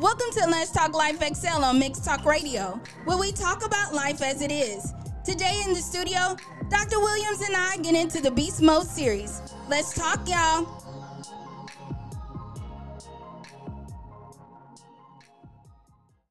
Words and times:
Welcome 0.00 0.30
to 0.32 0.46
Let's 0.48 0.70
Talk 0.70 0.94
Life 0.94 1.22
XL 1.22 1.62
on 1.62 1.78
Mixed 1.78 2.06
Talk 2.06 2.24
Radio, 2.24 2.80
where 3.04 3.18
we 3.18 3.32
talk 3.32 3.66
about 3.66 3.92
life 3.92 4.22
as 4.22 4.40
it 4.40 4.50
is. 4.50 4.94
Today 5.26 5.60
in 5.66 5.74
the 5.74 5.80
studio, 5.80 6.38
Dr. 6.70 6.98
Williams 7.00 7.42
and 7.42 7.54
I 7.54 7.76
get 7.76 7.94
into 7.94 8.22
the 8.22 8.30
Beast 8.30 8.62
Mode 8.62 8.86
series. 8.86 9.42
Let's 9.68 9.92
talk, 9.92 10.26
y'all. 10.26 10.66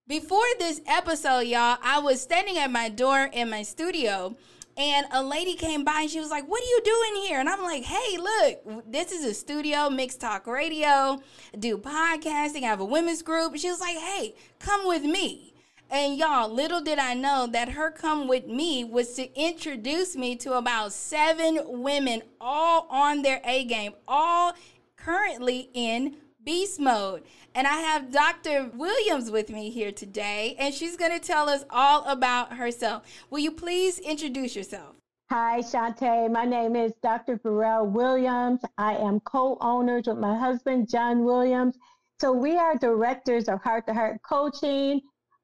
Before 0.07 0.47
this 0.57 0.81
episode, 0.87 1.41
y'all, 1.41 1.77
I 1.83 1.99
was 1.99 2.23
standing 2.23 2.57
at 2.57 2.71
my 2.71 2.89
door 2.89 3.29
in 3.31 3.51
my 3.51 3.61
studio 3.61 4.35
and 4.79 5.05
a 5.11 5.21
lady 5.21 5.55
came 5.55 5.83
by 5.83 6.01
and 6.01 6.09
she 6.09 6.19
was 6.19 6.31
like, 6.31 6.47
What 6.47 6.61
are 6.63 6.65
you 6.65 6.81
doing 6.83 7.23
here? 7.27 7.39
And 7.39 7.49
I'm 7.49 7.61
like, 7.61 7.83
Hey, 7.83 8.17
look, 8.17 8.91
this 8.91 9.11
is 9.11 9.25
a 9.25 9.33
studio, 9.33 9.89
Mixed 9.89 10.21
Talk 10.21 10.47
Radio, 10.47 11.21
do 11.59 11.77
podcasting, 11.77 12.63
I 12.63 12.67
have 12.67 12.79
a 12.79 12.85
women's 12.85 13.21
group. 13.21 13.57
She 13.57 13.69
was 13.69 13.81
like, 13.81 13.97
Hey, 13.97 14.35
come 14.59 14.87
with 14.87 15.03
me. 15.03 15.53
And 15.91 16.17
y'all, 16.17 16.53
little 16.53 16.81
did 16.81 16.99
I 16.99 17.15
know 17.15 17.47
that 17.51 17.69
her 17.69 17.91
come 17.91 18.27
with 18.27 18.45
me 18.45 18.83
was 18.83 19.13
to 19.15 19.33
introduce 19.37 20.15
me 20.15 20.35
to 20.37 20.53
about 20.53 20.93
seven 20.93 21.59
women, 21.65 22.21
all 22.39 22.87
on 22.91 23.23
their 23.23 23.41
A 23.43 23.65
game, 23.65 23.93
all 24.07 24.53
currently 24.95 25.69
in 25.73 26.15
beast 26.43 26.79
mode. 26.79 27.23
And 27.55 27.67
I 27.67 27.77
have 27.77 28.11
Dr. 28.11 28.71
Williams 28.75 29.31
with 29.31 29.49
me 29.49 29.69
here 29.69 29.91
today, 29.91 30.55
and 30.59 30.73
she's 30.73 30.97
going 30.97 31.11
to 31.11 31.25
tell 31.25 31.49
us 31.49 31.65
all 31.69 32.03
about 32.05 32.53
herself. 32.53 33.03
Will 33.29 33.39
you 33.39 33.51
please 33.51 33.99
introduce 33.99 34.55
yourself? 34.55 34.95
Hi, 35.29 35.59
Shantae. 35.59 36.31
My 36.31 36.45
name 36.45 36.75
is 36.75 36.93
Dr. 37.03 37.37
Varil 37.37 37.91
Williams. 37.91 38.61
I 38.77 38.95
am 38.95 39.19
co-owners 39.19 40.07
with 40.07 40.17
my 40.17 40.37
husband, 40.37 40.89
John 40.89 41.23
Williams. 41.23 41.77
So 42.19 42.33
we 42.33 42.57
are 42.57 42.75
directors 42.75 43.47
of 43.47 43.61
Heart 43.61 43.87
to 43.87 43.93
Heart 43.93 44.21
Coaching 44.27 45.01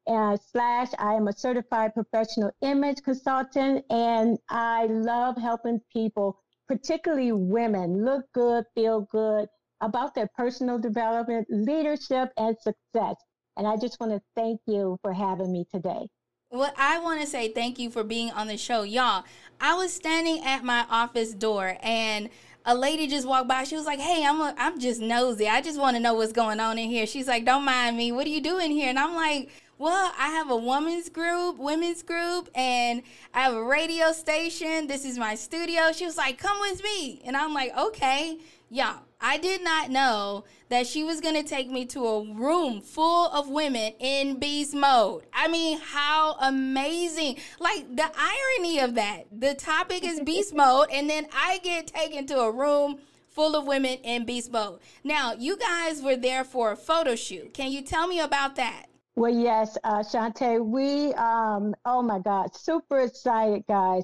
and 0.07 0.39
slash 0.51 0.89
I 0.99 1.13
am 1.13 1.27
a 1.27 1.33
certified 1.33 1.93
professional 1.93 2.51
image 2.61 3.01
consultant 3.03 3.85
and 3.89 4.37
I 4.49 4.85
love 4.87 5.37
helping 5.37 5.81
people, 5.91 6.37
particularly 6.67 7.31
women, 7.31 8.03
look 8.03 8.25
good, 8.33 8.65
feel 8.75 9.01
good, 9.11 9.47
about 9.81 10.15
their 10.15 10.29
personal 10.35 10.79
development, 10.79 11.47
leadership, 11.49 12.29
and 12.37 12.55
success. 12.61 13.15
And 13.57 13.67
I 13.67 13.77
just 13.77 13.99
want 13.99 14.11
to 14.11 14.21
thank 14.35 14.59
you 14.67 14.97
for 15.01 15.13
having 15.13 15.51
me 15.51 15.65
today. 15.73 16.07
Well, 16.51 16.71
I 16.77 16.99
want 16.99 17.21
to 17.21 17.27
say 17.27 17.49
thank 17.49 17.79
you 17.79 17.89
for 17.89 18.03
being 18.03 18.31
on 18.31 18.47
the 18.47 18.57
show. 18.57 18.83
Y'all, 18.83 19.23
I 19.59 19.75
was 19.75 19.93
standing 19.93 20.43
at 20.43 20.63
my 20.63 20.85
office 20.89 21.33
door 21.33 21.77
and 21.81 22.29
a 22.65 22.75
lady 22.75 23.07
just 23.07 23.27
walked 23.27 23.47
by. 23.47 23.63
She 23.63 23.75
was 23.75 23.85
like, 23.85 23.99
"Hey, 23.99 24.25
I'm 24.25 24.39
a, 24.41 24.53
I'm 24.57 24.79
just 24.79 24.99
nosy. 25.01 25.47
I 25.47 25.61
just 25.61 25.79
want 25.79 25.95
to 25.95 26.01
know 26.01 26.13
what's 26.13 26.33
going 26.33 26.59
on 26.59 26.77
in 26.77 26.89
here." 26.89 27.05
She's 27.05 27.27
like, 27.27 27.45
"Don't 27.45 27.63
mind 27.63 27.95
me. 27.97 28.11
What 28.11 28.25
are 28.25 28.29
you 28.29 28.41
doing 28.41 28.71
here?" 28.71 28.89
And 28.89 28.97
I'm 28.97 29.15
like, 29.15 29.49
"Well, 29.77 30.13
I 30.17 30.29
have 30.29 30.49
a 30.49 30.55
women's 30.55 31.09
group, 31.09 31.57
women's 31.59 32.01
group, 32.01 32.49
and 32.55 33.03
I 33.33 33.41
have 33.41 33.53
a 33.53 33.63
radio 33.63 34.11
station. 34.11 34.87
This 34.87 35.05
is 35.05 35.17
my 35.17 35.35
studio." 35.35 35.91
She 35.91 36.05
was 36.05 36.17
like, 36.17 36.37
"Come 36.37 36.59
with 36.59 36.83
me." 36.83 37.21
And 37.25 37.37
I'm 37.37 37.53
like, 37.53 37.77
"Okay." 37.77 38.39
Y'all, 38.71 39.01
I 39.19 39.37
did 39.37 39.63
not 39.63 39.89
know 39.89 40.45
that 40.69 40.87
she 40.87 41.03
was 41.03 41.21
going 41.21 41.35
to 41.35 41.43
take 41.43 41.69
me 41.69 41.85
to 41.87 42.05
a 42.05 42.33
room 42.33 42.81
full 42.81 43.27
of 43.27 43.49
women 43.49 43.93
in 43.99 44.39
beast 44.39 44.73
mode. 44.73 45.23
I 45.33 45.47
mean, 45.47 45.79
how 45.79 46.35
amazing. 46.39 47.37
Like 47.59 47.95
the 47.95 48.09
irony 48.17 48.79
of 48.79 48.95
that. 48.95 49.25
The 49.31 49.53
topic 49.53 50.03
is 50.03 50.19
beast 50.21 50.53
mode, 50.55 50.87
and 50.91 51.09
then 51.09 51.27
I 51.33 51.59
get 51.63 51.87
taken 51.87 52.25
to 52.27 52.39
a 52.39 52.51
room 52.51 52.99
full 53.29 53.55
of 53.55 53.67
women 53.67 53.97
in 54.03 54.25
beast 54.25 54.51
mode. 54.51 54.79
Now, 55.03 55.33
you 55.33 55.57
guys 55.57 56.01
were 56.01 56.15
there 56.15 56.43
for 56.43 56.71
a 56.71 56.75
photo 56.77 57.15
shoot. 57.15 57.53
Can 57.53 57.71
you 57.71 57.81
tell 57.81 58.07
me 58.07 58.19
about 58.19 58.55
that? 58.55 58.85
Well, 59.17 59.33
yes, 59.33 59.77
uh, 59.83 59.99
Shantae, 59.99 60.63
we, 60.65 61.13
um, 61.13 61.73
oh 61.85 62.01
my 62.01 62.19
God, 62.19 62.53
super 62.55 63.01
excited, 63.01 63.63
guys. 63.67 64.03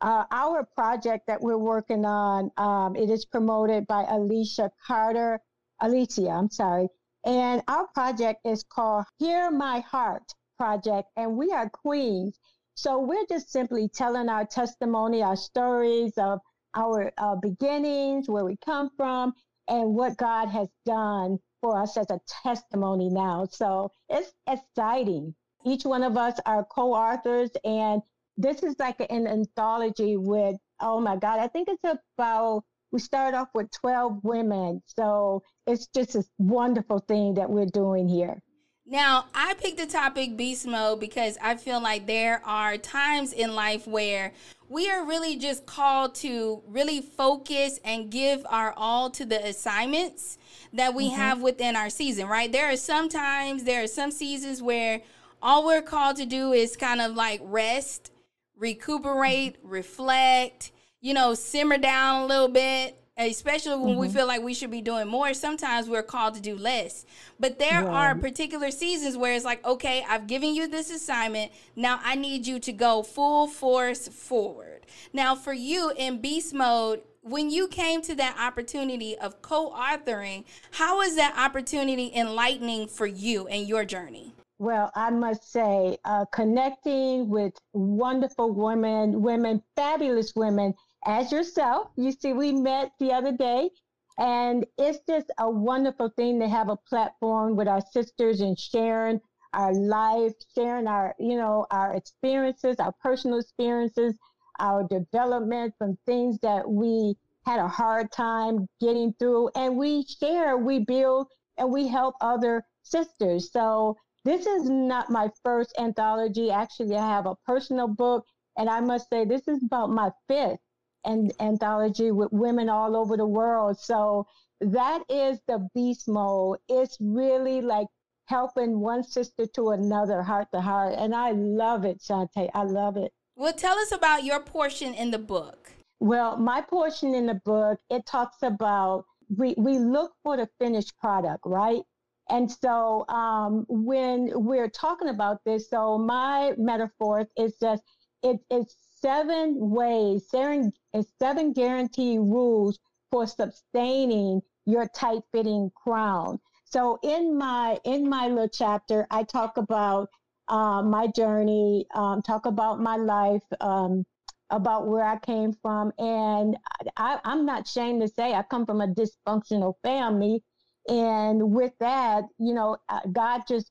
Uh, 0.00 0.24
our 0.30 0.64
project 0.76 1.26
that 1.26 1.40
we're 1.40 1.58
working 1.58 2.04
on, 2.04 2.50
um, 2.56 2.94
it 2.94 3.10
is 3.10 3.24
promoted 3.24 3.86
by 3.86 4.04
Alicia 4.08 4.70
Carter, 4.86 5.40
Alicia, 5.80 6.28
I'm 6.28 6.50
sorry. 6.50 6.88
And 7.24 7.62
our 7.66 7.88
project 7.88 8.46
is 8.46 8.62
called 8.62 9.06
Hear 9.18 9.50
My 9.50 9.80
Heart 9.80 10.22
Project, 10.56 11.08
and 11.16 11.36
we 11.36 11.50
are 11.50 11.68
queens. 11.68 12.38
So 12.74 13.00
we're 13.00 13.26
just 13.28 13.50
simply 13.50 13.88
telling 13.88 14.28
our 14.28 14.46
testimony, 14.46 15.22
our 15.22 15.34
stories 15.34 16.12
of 16.16 16.40
our 16.74 17.12
uh, 17.18 17.34
beginnings, 17.34 18.28
where 18.28 18.44
we 18.44 18.56
come 18.64 18.90
from, 18.96 19.34
and 19.66 19.94
what 19.94 20.16
God 20.16 20.48
has 20.48 20.68
done 20.86 21.38
for 21.60 21.76
us 21.76 21.96
as 21.96 22.08
a 22.10 22.20
testimony 22.42 23.10
now. 23.10 23.46
So 23.50 23.90
it's 24.08 24.32
exciting. 24.46 25.34
Each 25.66 25.84
one 25.84 26.04
of 26.04 26.16
us 26.16 26.38
are 26.46 26.64
co 26.64 26.94
authors, 26.94 27.50
and 27.64 28.00
this 28.38 28.62
is 28.62 28.76
like 28.78 29.00
an 29.10 29.26
anthology 29.26 30.16
with, 30.16 30.56
oh 30.80 31.00
my 31.00 31.16
God, 31.16 31.40
I 31.40 31.48
think 31.48 31.68
it's 31.68 31.82
about, 32.16 32.62
we 32.92 33.00
start 33.00 33.34
off 33.34 33.48
with 33.52 33.68
12 33.72 34.20
women. 34.22 34.80
So 34.86 35.42
it's 35.66 35.88
just 35.88 36.14
a 36.14 36.24
wonderful 36.38 37.00
thing 37.00 37.34
that 37.34 37.50
we're 37.50 37.66
doing 37.66 38.08
here. 38.08 38.40
Now, 38.86 39.26
I 39.34 39.52
picked 39.54 39.76
the 39.76 39.86
topic 39.86 40.38
beast 40.38 40.66
mode 40.66 40.98
because 40.98 41.36
I 41.42 41.56
feel 41.56 41.82
like 41.82 42.06
there 42.06 42.40
are 42.46 42.78
times 42.78 43.34
in 43.34 43.54
life 43.54 43.86
where 43.86 44.32
we 44.70 44.88
are 44.88 45.04
really 45.04 45.36
just 45.36 45.66
called 45.66 46.14
to 46.16 46.62
really 46.66 47.02
focus 47.02 47.80
and 47.84 48.10
give 48.10 48.46
our 48.48 48.72
all 48.76 49.10
to 49.10 49.26
the 49.26 49.44
assignments 49.44 50.38
that 50.72 50.94
we 50.94 51.08
mm-hmm. 51.08 51.16
have 51.16 51.42
within 51.42 51.76
our 51.76 51.90
season, 51.90 52.28
right? 52.28 52.50
There 52.50 52.72
are 52.72 52.76
some 52.76 53.10
times, 53.10 53.64
there 53.64 53.82
are 53.82 53.88
some 53.88 54.10
seasons 54.10 54.62
where 54.62 55.02
all 55.42 55.66
we're 55.66 55.82
called 55.82 56.16
to 56.16 56.24
do 56.24 56.52
is 56.52 56.74
kind 56.76 57.02
of 57.02 57.14
like 57.14 57.40
rest 57.44 58.10
recuperate, 58.58 59.56
reflect, 59.62 60.72
you 61.00 61.14
know, 61.14 61.34
simmer 61.34 61.78
down 61.78 62.22
a 62.22 62.26
little 62.26 62.48
bit, 62.48 63.00
especially 63.16 63.76
when 63.76 63.90
mm-hmm. 63.90 64.00
we 64.00 64.08
feel 64.08 64.26
like 64.26 64.42
we 64.42 64.54
should 64.54 64.70
be 64.70 64.80
doing 64.80 65.08
more. 65.08 65.32
Sometimes 65.34 65.88
we're 65.88 66.02
called 66.02 66.34
to 66.34 66.40
do 66.40 66.56
less. 66.56 67.06
But 67.40 67.58
there 67.58 67.82
yeah. 67.82 67.86
are 67.86 68.14
particular 68.14 68.70
seasons 68.70 69.16
where 69.16 69.34
it's 69.34 69.44
like, 69.44 69.64
okay, 69.66 70.04
I've 70.08 70.26
given 70.26 70.54
you 70.54 70.68
this 70.68 70.90
assignment. 70.90 71.52
Now 71.76 72.00
I 72.02 72.14
need 72.14 72.46
you 72.46 72.58
to 72.60 72.72
go 72.72 73.02
full 73.02 73.46
force 73.46 74.08
forward. 74.08 74.86
Now, 75.12 75.34
for 75.34 75.52
you 75.52 75.92
in 75.96 76.20
beast 76.20 76.54
mode, 76.54 77.02
when 77.22 77.50
you 77.50 77.68
came 77.68 78.00
to 78.02 78.14
that 78.14 78.36
opportunity 78.38 79.16
of 79.18 79.42
co 79.42 79.70
authoring, 79.70 80.44
how 80.72 80.98
was 80.98 81.16
that 81.16 81.34
opportunity 81.36 82.10
enlightening 82.14 82.88
for 82.88 83.06
you 83.06 83.46
and 83.48 83.68
your 83.68 83.84
journey? 83.84 84.34
Well, 84.60 84.90
I 84.96 85.10
must 85.10 85.52
say, 85.52 85.98
uh, 86.04 86.24
connecting 86.32 87.28
with 87.28 87.54
wonderful 87.72 88.52
women, 88.52 89.22
women, 89.22 89.62
fabulous 89.76 90.34
women 90.34 90.74
as 91.06 91.30
yourself. 91.30 91.90
You 91.94 92.10
see, 92.10 92.32
we 92.32 92.52
met 92.52 92.90
the 92.98 93.12
other 93.12 93.30
day, 93.30 93.70
and 94.18 94.66
it's 94.76 94.98
just 95.08 95.30
a 95.38 95.48
wonderful 95.48 96.08
thing 96.16 96.40
to 96.40 96.48
have 96.48 96.70
a 96.70 96.76
platform 96.76 97.54
with 97.54 97.68
our 97.68 97.80
sisters 97.92 98.40
and 98.40 98.58
sharing 98.58 99.20
our 99.52 99.72
life, 99.72 100.32
sharing 100.56 100.88
our, 100.88 101.14
you 101.20 101.36
know, 101.36 101.64
our 101.70 101.94
experiences, 101.94 102.80
our 102.80 102.92
personal 103.00 103.38
experiences, 103.38 104.14
our 104.58 104.82
development 104.88 105.72
from 105.78 105.96
things 106.04 106.36
that 106.40 106.68
we 106.68 107.14
had 107.46 107.60
a 107.60 107.68
hard 107.68 108.10
time 108.10 108.66
getting 108.80 109.14
through. 109.20 109.50
And 109.54 109.76
we 109.76 110.04
share, 110.04 110.56
we 110.56 110.80
build, 110.80 111.28
and 111.56 111.70
we 111.70 111.86
help 111.86 112.16
other 112.20 112.64
sisters. 112.82 113.52
So 113.52 113.96
this 114.28 114.46
is 114.46 114.68
not 114.68 115.10
my 115.10 115.30
first 115.42 115.74
anthology. 115.78 116.50
Actually, 116.50 116.96
I 116.96 117.08
have 117.08 117.26
a 117.26 117.36
personal 117.46 117.88
book, 117.88 118.26
and 118.56 118.68
I 118.68 118.80
must 118.80 119.08
say, 119.08 119.24
this 119.24 119.48
is 119.48 119.62
about 119.62 119.90
my 119.90 120.10
fifth 120.28 120.58
an- 121.04 121.32
anthology 121.40 122.10
with 122.10 122.30
women 122.32 122.68
all 122.68 122.94
over 122.94 123.16
the 123.16 123.26
world. 123.26 123.78
So 123.78 124.26
that 124.60 125.02
is 125.08 125.40
the 125.48 125.66
beast 125.74 126.08
mode. 126.08 126.58
It's 126.68 126.98
really 127.00 127.62
like 127.62 127.86
helping 128.26 128.80
one 128.80 129.02
sister 129.02 129.46
to 129.54 129.70
another, 129.70 130.22
heart 130.22 130.48
to 130.52 130.60
heart. 130.60 130.94
And 130.98 131.14
I 131.14 131.32
love 131.32 131.84
it, 131.84 132.00
Shantae. 132.00 132.50
I 132.54 132.64
love 132.64 132.96
it. 132.96 133.12
Well, 133.36 133.54
tell 133.54 133.78
us 133.78 133.92
about 133.92 134.24
your 134.24 134.40
portion 134.40 134.92
in 134.92 135.10
the 135.10 135.18
book. 135.18 135.70
Well, 136.00 136.36
my 136.36 136.60
portion 136.60 137.14
in 137.14 137.26
the 137.26 137.40
book, 137.44 137.78
it 137.88 138.04
talks 138.04 138.42
about 138.42 139.04
we, 139.34 139.54
we 139.56 139.78
look 139.78 140.12
for 140.22 140.36
the 140.36 140.48
finished 140.58 140.98
product, 140.98 141.40
right? 141.44 141.82
And 142.30 142.50
so 142.50 143.06
um, 143.08 143.64
when 143.68 144.30
we're 144.34 144.68
talking 144.68 145.08
about 145.08 145.38
this, 145.44 145.70
so 145.70 145.98
my 145.98 146.52
metaphor 146.58 147.26
is 147.36 147.54
just 147.60 147.82
it, 148.22 148.38
it's 148.50 148.76
seven 149.00 149.56
ways, 149.70 150.28
seven, 150.28 150.72
seven 151.18 151.52
guarantee 151.52 152.18
rules 152.18 152.78
for 153.10 153.26
sustaining 153.26 154.42
your 154.66 154.86
tight 154.88 155.22
fitting 155.32 155.70
crown. 155.82 156.38
So 156.64 156.98
in 157.02 157.38
my 157.38 157.78
in 157.84 158.08
my 158.08 158.28
little 158.28 158.48
chapter, 158.48 159.06
I 159.10 159.22
talk 159.22 159.56
about 159.56 160.08
uh, 160.48 160.82
my 160.82 161.06
journey, 161.06 161.86
um, 161.94 162.20
talk 162.22 162.44
about 162.46 162.80
my 162.80 162.96
life, 162.96 163.44
um, 163.60 164.04
about 164.50 164.86
where 164.86 165.04
I 165.04 165.18
came 165.18 165.52
from, 165.62 165.92
and 165.98 166.56
I, 166.96 167.20
I'm 167.24 167.46
not 167.46 167.66
ashamed 167.66 168.02
to 168.02 168.08
say 168.08 168.34
I 168.34 168.42
come 168.42 168.66
from 168.66 168.80
a 168.80 168.88
dysfunctional 168.88 169.74
family 169.82 170.42
And 170.88 171.52
with 171.52 171.72
that, 171.80 172.24
you 172.38 172.54
know, 172.54 172.78
uh, 172.88 173.00
God 173.12 173.42
just, 173.46 173.70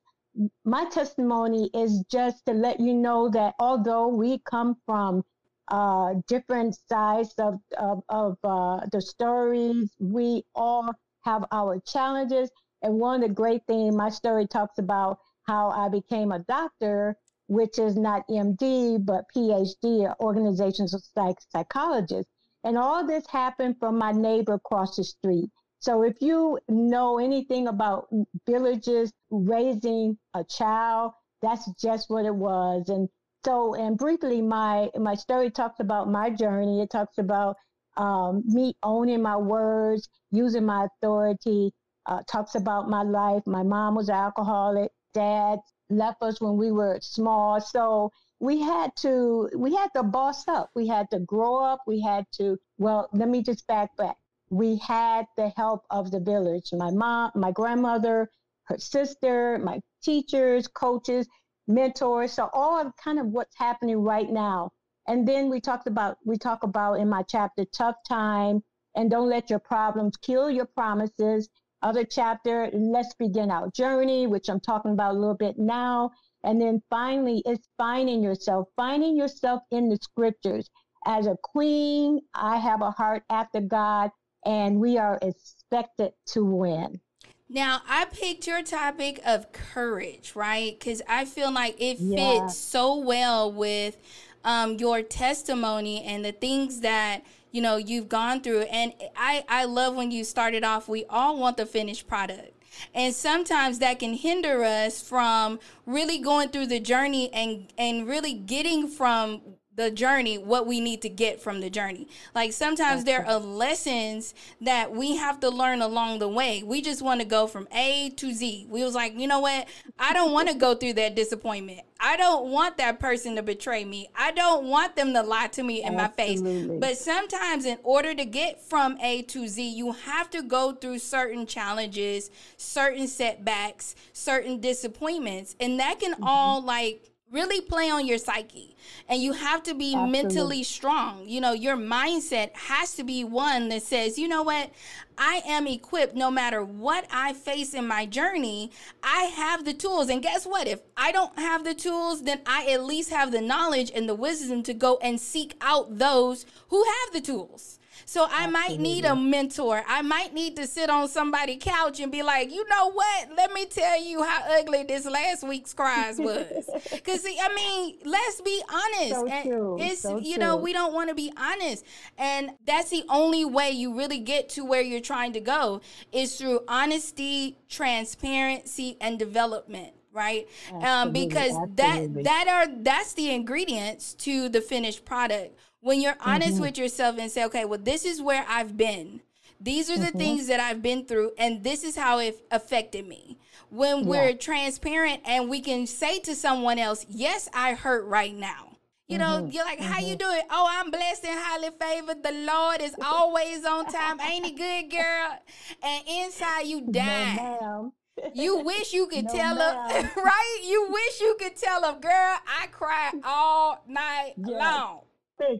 my 0.63 0.85
testimony 0.85 1.69
is 1.73 2.03
just 2.11 2.45
to 2.45 2.53
let 2.53 2.79
you 2.79 2.93
know 2.93 3.29
that 3.29 3.55
although 3.59 4.07
we 4.07 4.37
come 4.39 4.77
from 4.85 5.23
uh, 5.69 6.13
different 6.27 6.77
sides 6.87 7.33
of, 7.39 7.59
of, 7.77 8.03
of 8.09 8.37
uh, 8.43 8.85
the 8.91 9.01
stories, 9.01 9.91
we 9.99 10.43
all 10.53 10.93
have 11.21 11.43
our 11.51 11.79
challenges. 11.79 12.51
And 12.83 12.99
one 12.99 13.23
of 13.23 13.29
the 13.29 13.33
great 13.33 13.65
things, 13.65 13.95
my 13.95 14.09
story 14.09 14.47
talks 14.47 14.77
about 14.77 15.19
how 15.43 15.69
I 15.69 15.89
became 15.89 16.31
a 16.31 16.39
doctor, 16.39 17.17
which 17.47 17.79
is 17.79 17.97
not 17.97 18.27
MD, 18.27 19.03
but 19.03 19.25
PhD, 19.35 20.13
organizational 20.19 20.87
psych- 20.87 21.41
psychologist. 21.49 22.29
And 22.63 22.77
all 22.77 23.05
this 23.05 23.25
happened 23.27 23.77
from 23.79 23.97
my 23.97 24.11
neighbor 24.11 24.53
across 24.53 24.97
the 24.97 25.03
street. 25.03 25.49
So 25.79 26.03
if 26.03 26.21
you 26.21 26.59
know 26.67 27.19
anything 27.19 27.67
about 27.67 28.07
villages 28.47 29.13
raising 29.29 30.17
a 30.33 30.43
child, 30.43 31.13
that's 31.41 31.69
just 31.79 32.09
what 32.09 32.25
it 32.25 32.35
was. 32.35 32.89
And 32.89 33.09
so, 33.45 33.75
and 33.75 33.97
briefly, 33.97 34.41
my 34.41 34.89
my 34.97 35.15
story 35.15 35.51
talks 35.51 35.79
about 35.79 36.09
my 36.09 36.29
journey. 36.29 36.81
It 36.81 36.89
talks 36.89 37.17
about 37.17 37.57
um, 37.95 38.43
me 38.45 38.75
owning 38.83 39.21
my 39.21 39.37
words, 39.37 40.09
using 40.31 40.65
my 40.65 40.87
authority. 40.87 41.71
Uh, 42.05 42.21
talks 42.29 42.55
about 42.55 42.89
my 42.89 43.03
life. 43.03 43.43
My 43.45 43.63
mom 43.63 43.95
was 43.95 44.09
alcoholic. 44.09 44.91
Dad 45.13 45.59
left 45.89 46.23
us 46.23 46.39
when 46.41 46.57
we 46.57 46.71
were 46.71 46.99
small, 47.01 47.59
so 47.61 48.11
we 48.39 48.61
had 48.61 48.95
to 48.97 49.49
we 49.55 49.75
had 49.75 49.89
to 49.95 50.03
boss 50.03 50.47
up. 50.47 50.69
We 50.75 50.87
had 50.87 51.09
to 51.11 51.19
grow 51.19 51.63
up. 51.63 51.81
We 51.85 52.01
had 52.01 52.25
to. 52.33 52.57
Well, 52.77 53.09
let 53.13 53.29
me 53.29 53.43
just 53.43 53.67
back 53.67 53.95
back 53.97 54.17
we 54.49 54.77
had 54.77 55.25
the 55.35 55.49
help 55.49 55.85
of 55.89 56.11
the 56.11 56.19
village 56.19 56.69
my 56.73 56.91
mom, 56.91 57.31
my 57.35 57.51
grandmother, 57.51 58.29
her 58.65 58.77
sister, 58.77 59.59
my 59.59 59.79
teachers, 60.03 60.67
coaches, 60.67 61.27
mentors. 61.67 62.33
So, 62.33 62.49
all 62.53 62.79
of 62.79 62.95
kind 62.97 63.19
of 63.19 63.27
what's 63.27 63.57
happening 63.57 63.97
right 63.97 64.29
now. 64.29 64.71
And 65.07 65.27
then 65.27 65.49
we 65.49 65.61
talked 65.61 65.87
about, 65.87 66.17
we 66.25 66.37
talk 66.37 66.63
about 66.63 66.95
in 66.95 67.09
my 67.09 67.23
chapter, 67.23 67.65
tough 67.65 67.95
time 68.07 68.61
and 68.95 69.11
don't 69.11 69.29
let 69.29 69.49
your 69.49 69.59
problems 69.59 70.17
kill 70.17 70.49
your 70.49 70.65
promises. 70.65 71.47
Other 71.83 72.03
chapter, 72.03 72.69
let's 72.73 73.13
begin 73.13 73.51
our 73.51 73.69
journey, 73.69 74.27
which 74.27 74.49
I'm 74.49 74.59
talking 74.59 74.91
about 74.91 75.15
a 75.15 75.19
little 75.19 75.35
bit 75.35 75.57
now. 75.59 76.11
And 76.43 76.59
then 76.59 76.81
finally, 76.89 77.43
it's 77.45 77.69
finding 77.77 78.23
yourself, 78.23 78.67
finding 78.75 79.15
yourself 79.15 79.61
in 79.71 79.87
the 79.87 79.97
scriptures. 80.01 80.69
As 81.05 81.27
a 81.27 81.37
queen, 81.43 82.19
I 82.33 82.57
have 82.57 82.81
a 82.81 82.91
heart 82.91 83.23
after 83.29 83.61
God 83.61 84.11
and 84.47 84.79
we 84.79 84.97
are 84.97 85.19
expected 85.21 86.13
to 86.27 86.43
win. 86.43 87.01
Now, 87.49 87.81
I 87.87 88.05
picked 88.05 88.47
your 88.47 88.63
topic 88.63 89.19
of 89.25 89.51
courage, 89.51 90.33
right? 90.35 90.77
Because 90.77 91.01
I 91.07 91.25
feel 91.25 91.51
like 91.51 91.75
it 91.79 91.97
yeah. 91.99 92.39
fits 92.39 92.57
so 92.57 92.97
well 92.97 93.51
with 93.51 93.97
um, 94.43 94.75
your 94.75 95.01
testimony 95.01 96.03
and 96.03 96.23
the 96.23 96.31
things 96.31 96.79
that 96.81 97.23
you 97.51 97.61
know 97.61 97.77
you've 97.77 98.09
gone 98.09 98.41
through. 98.41 98.61
And 98.61 98.93
I 99.15 99.43
I 99.47 99.65
love 99.65 99.95
when 99.95 100.11
you 100.11 100.23
started 100.23 100.63
off. 100.63 100.87
We 100.87 101.05
all 101.09 101.37
want 101.37 101.57
the 101.57 101.65
finished 101.65 102.07
product. 102.07 102.53
And 102.93 103.13
sometimes 103.13 103.79
that 103.79 103.99
can 103.99 104.13
hinder 104.13 104.63
us 104.63 105.01
from 105.01 105.59
really 105.85 106.19
going 106.19 106.49
through 106.49 106.67
the 106.67 106.79
journey 106.79 107.33
and 107.33 107.71
and 107.77 108.07
really 108.07 108.33
getting 108.33 108.87
from 108.87 109.41
the 109.77 109.91
journey 109.91 110.37
what 110.37 110.65
we 110.67 110.81
need 110.81 111.01
to 111.03 111.09
get 111.09 111.39
from 111.39 111.61
the 111.61 111.69
journey. 111.69 112.07
Like 112.35 112.51
sometimes 112.51 113.05
there 113.05 113.25
are 113.25 113.39
lessons 113.39 114.33
that 114.59 114.91
we 114.91 115.15
have 115.15 115.39
to 115.41 115.49
learn 115.49 115.81
along 115.81 116.19
the 116.19 116.27
way. 116.27 116.63
We 116.63 116.81
just 116.81 117.01
want 117.01 117.21
to 117.21 117.27
go 117.27 117.47
from 117.47 117.67
a 117.71 118.09
to 118.17 118.33
z. 118.33 118.67
We 118.69 118.83
was 118.83 118.95
like 118.95 119.17
you 119.17 119.27
know 119.27 119.39
what? 119.39 119.67
I 119.97 120.13
don't 120.13 120.33
want 120.33 120.49
to 120.49 120.55
go 120.55 120.75
through 120.75 120.93
that 120.93 121.15
disappointment. 121.15 121.81
I 121.99 122.17
don't 122.17 122.51
want 122.51 122.77
that 122.77 122.99
person 122.99 123.35
to 123.37 123.43
betray 123.43 123.85
me. 123.85 124.09
I 124.15 124.31
don't 124.31 124.65
want 124.65 124.95
them 124.95 125.13
to 125.13 125.21
lie 125.21 125.47
to 125.47 125.63
me 125.63 125.83
in 125.83 125.95
Absolutely. 125.95 126.67
my 126.67 126.69
face. 126.69 126.79
But 126.79 126.97
sometimes 126.97 127.65
in 127.65 127.77
order 127.83 128.13
to 128.13 128.25
get 128.25 128.61
from 128.61 128.97
a 128.99 129.21
to 129.23 129.47
z 129.47 129.69
you 129.69 129.91
have 129.91 130.29
to 130.31 130.41
go 130.41 130.73
through 130.73 130.99
certain 130.99 131.45
challenges 131.45 132.31
certain 132.57 133.07
setbacks 133.07 133.95
certain 134.13 134.59
disappointments 134.59 135.55
and 135.59 135.79
that 135.79 135.99
can 135.99 136.13
mm-hmm. 136.13 136.23
all 136.23 136.61
like 136.61 137.11
really 137.31 137.61
play 137.61 137.89
on 137.89 138.05
your 138.05 138.17
psyche. 138.17 138.75
And 139.09 139.21
you 139.21 139.33
have 139.33 139.63
to 139.63 139.73
be 139.73 139.93
Absolutely. 139.93 140.11
mentally 140.11 140.63
strong. 140.63 141.27
You 141.27 141.41
know 141.41 141.53
your 141.53 141.77
mindset 141.77 142.55
has 142.55 142.95
to 142.95 143.03
be 143.03 143.23
one 143.23 143.69
that 143.69 143.83
says 143.83 144.17
you 144.17 144.27
know 144.27 144.43
what? 144.43 144.71
I 145.17 145.41
am 145.47 145.65
equipped 145.65 146.15
no 146.15 146.29
matter 146.29 146.63
what 146.63 147.07
i 147.11 147.33
face 147.33 147.73
in 147.73 147.87
my 147.87 148.05
journey. 148.05 148.71
I 149.01 149.23
have 149.23 149.65
the 149.65 149.73
tools. 149.73 150.09
And 150.09 150.21
guess 150.21 150.45
what? 150.45 150.67
If 150.67 150.81
i 150.95 151.11
don't 151.11 151.37
have 151.37 151.63
the 151.63 151.73
tools 151.73 152.23
then 152.23 152.41
i 152.45 152.67
at 152.71 152.83
least 152.83 153.09
have 153.09 153.31
the 153.31 153.41
knowledge 153.41 153.91
and 153.93 154.07
the 154.07 154.15
wisdom 154.15 154.63
to 154.63 154.73
go 154.73 154.97
and 155.01 155.19
seek 155.19 155.55
out 155.61 155.97
those 155.97 156.45
who 156.69 156.83
have 156.83 157.13
the 157.13 157.21
tools 157.21 157.79
so 158.05 158.23
I 158.23 158.45
Absolutely. 158.45 158.51
might 158.53 158.79
need 158.79 159.05
a 159.05 159.15
mentor. 159.15 159.83
I 159.87 160.01
might 160.01 160.33
need 160.33 160.55
to 160.57 160.67
sit 160.67 160.89
on 160.89 161.07
somebody's 161.07 161.61
couch 161.61 161.99
and 161.99 162.11
be 162.11 162.23
like, 162.23 162.51
you 162.51 162.67
know 162.67 162.91
what? 162.91 163.29
Let 163.35 163.53
me 163.53 163.65
tell 163.65 164.01
you 164.01 164.23
how 164.23 164.43
ugly 164.59 164.83
this 164.83 165.05
last 165.05 165.47
week's 165.47 165.73
cries 165.73 166.19
was. 166.19 166.69
Because 166.91 167.25
I 167.25 167.53
mean, 167.53 167.97
let's 168.05 168.41
be 168.41 168.61
honest. 168.69 169.11
So 169.11 169.27
and 169.27 169.49
true. 169.49 169.77
It's 169.79 170.01
so 170.01 170.17
you 170.17 170.35
true. 170.35 170.43
know 170.43 170.55
we 170.57 170.73
don't 170.73 170.93
want 170.93 171.09
to 171.09 171.15
be 171.15 171.31
honest, 171.37 171.85
and 172.17 172.51
that's 172.65 172.89
the 172.89 173.03
only 173.09 173.45
way 173.45 173.71
you 173.71 173.97
really 173.97 174.19
get 174.19 174.49
to 174.49 174.65
where 174.65 174.81
you're 174.81 174.99
trying 174.99 175.33
to 175.33 175.39
go 175.39 175.81
is 176.11 176.37
through 176.37 176.61
honesty, 176.67 177.57
transparency, 177.69 178.97
and 178.99 179.19
development 179.19 179.93
right 180.13 180.47
um, 180.81 181.11
because 181.11 181.55
Absolutely. 181.55 182.23
that 182.23 182.23
that 182.23 182.47
are 182.47 182.83
that's 182.83 183.13
the 183.13 183.31
ingredients 183.31 184.13
to 184.15 184.49
the 184.49 184.61
finished 184.61 185.05
product 185.05 185.57
when 185.81 186.01
you're 186.01 186.17
honest 186.19 186.53
mm-hmm. 186.53 186.61
with 186.61 186.77
yourself 186.77 187.17
and 187.17 187.31
say, 187.31 187.45
okay, 187.45 187.65
well, 187.65 187.79
this 187.81 188.05
is 188.05 188.21
where 188.21 188.45
I've 188.47 188.77
been. 188.77 189.21
These 189.59 189.89
are 189.89 189.97
the 189.97 190.07
mm-hmm. 190.07 190.17
things 190.17 190.47
that 190.47 190.59
I've 190.59 190.81
been 190.81 191.05
through, 191.05 191.31
and 191.37 191.63
this 191.63 191.83
is 191.83 191.95
how 191.95 192.19
it 192.19 192.39
affected 192.51 193.07
me. 193.07 193.37
When 193.69 193.99
yeah. 193.99 194.05
we're 194.05 194.33
transparent 194.33 195.21
and 195.25 195.49
we 195.49 195.61
can 195.61 195.87
say 195.87 196.19
to 196.19 196.35
someone 196.35 196.77
else, 196.79 197.05
yes, 197.09 197.49
I 197.53 197.73
hurt 197.73 198.05
right 198.05 198.35
now. 198.35 198.77
You 199.07 199.17
know, 199.17 199.41
mm-hmm. 199.41 199.51
you're 199.51 199.63
like, 199.63 199.79
how 199.79 199.99
you 199.99 200.15
mm-hmm. 200.15 200.29
doing? 200.29 200.41
Oh, 200.49 200.67
I'm 200.69 200.91
blessed 200.91 201.25
and 201.25 201.39
highly 201.39 201.69
favored. 201.79 202.23
The 202.23 202.33
Lord 202.33 202.81
is 202.81 202.93
always 203.03 203.65
on 203.65 203.85
time. 203.85 204.19
Ain't 204.19 204.45
he 204.45 204.51
good, 204.51 204.91
girl? 204.91 205.39
And 205.81 206.03
inside 206.07 206.67
you 206.67 206.81
die. 206.91 207.35
No, 207.35 207.93
you 208.33 208.59
wish 208.59 208.93
you 208.93 209.07
could 209.07 209.25
no, 209.31 209.33
tell 209.33 209.55
them, 209.55 210.09
right? 210.17 210.61
You 210.63 210.87
wish 210.91 211.21
you 211.21 211.37
could 211.39 211.55
tell 211.55 211.81
them, 211.81 211.99
girl, 212.01 212.37
I 212.47 212.67
cry 212.67 213.11
all 213.23 213.83
night 213.87 214.33
yeah. 214.37 214.57
long 214.57 215.06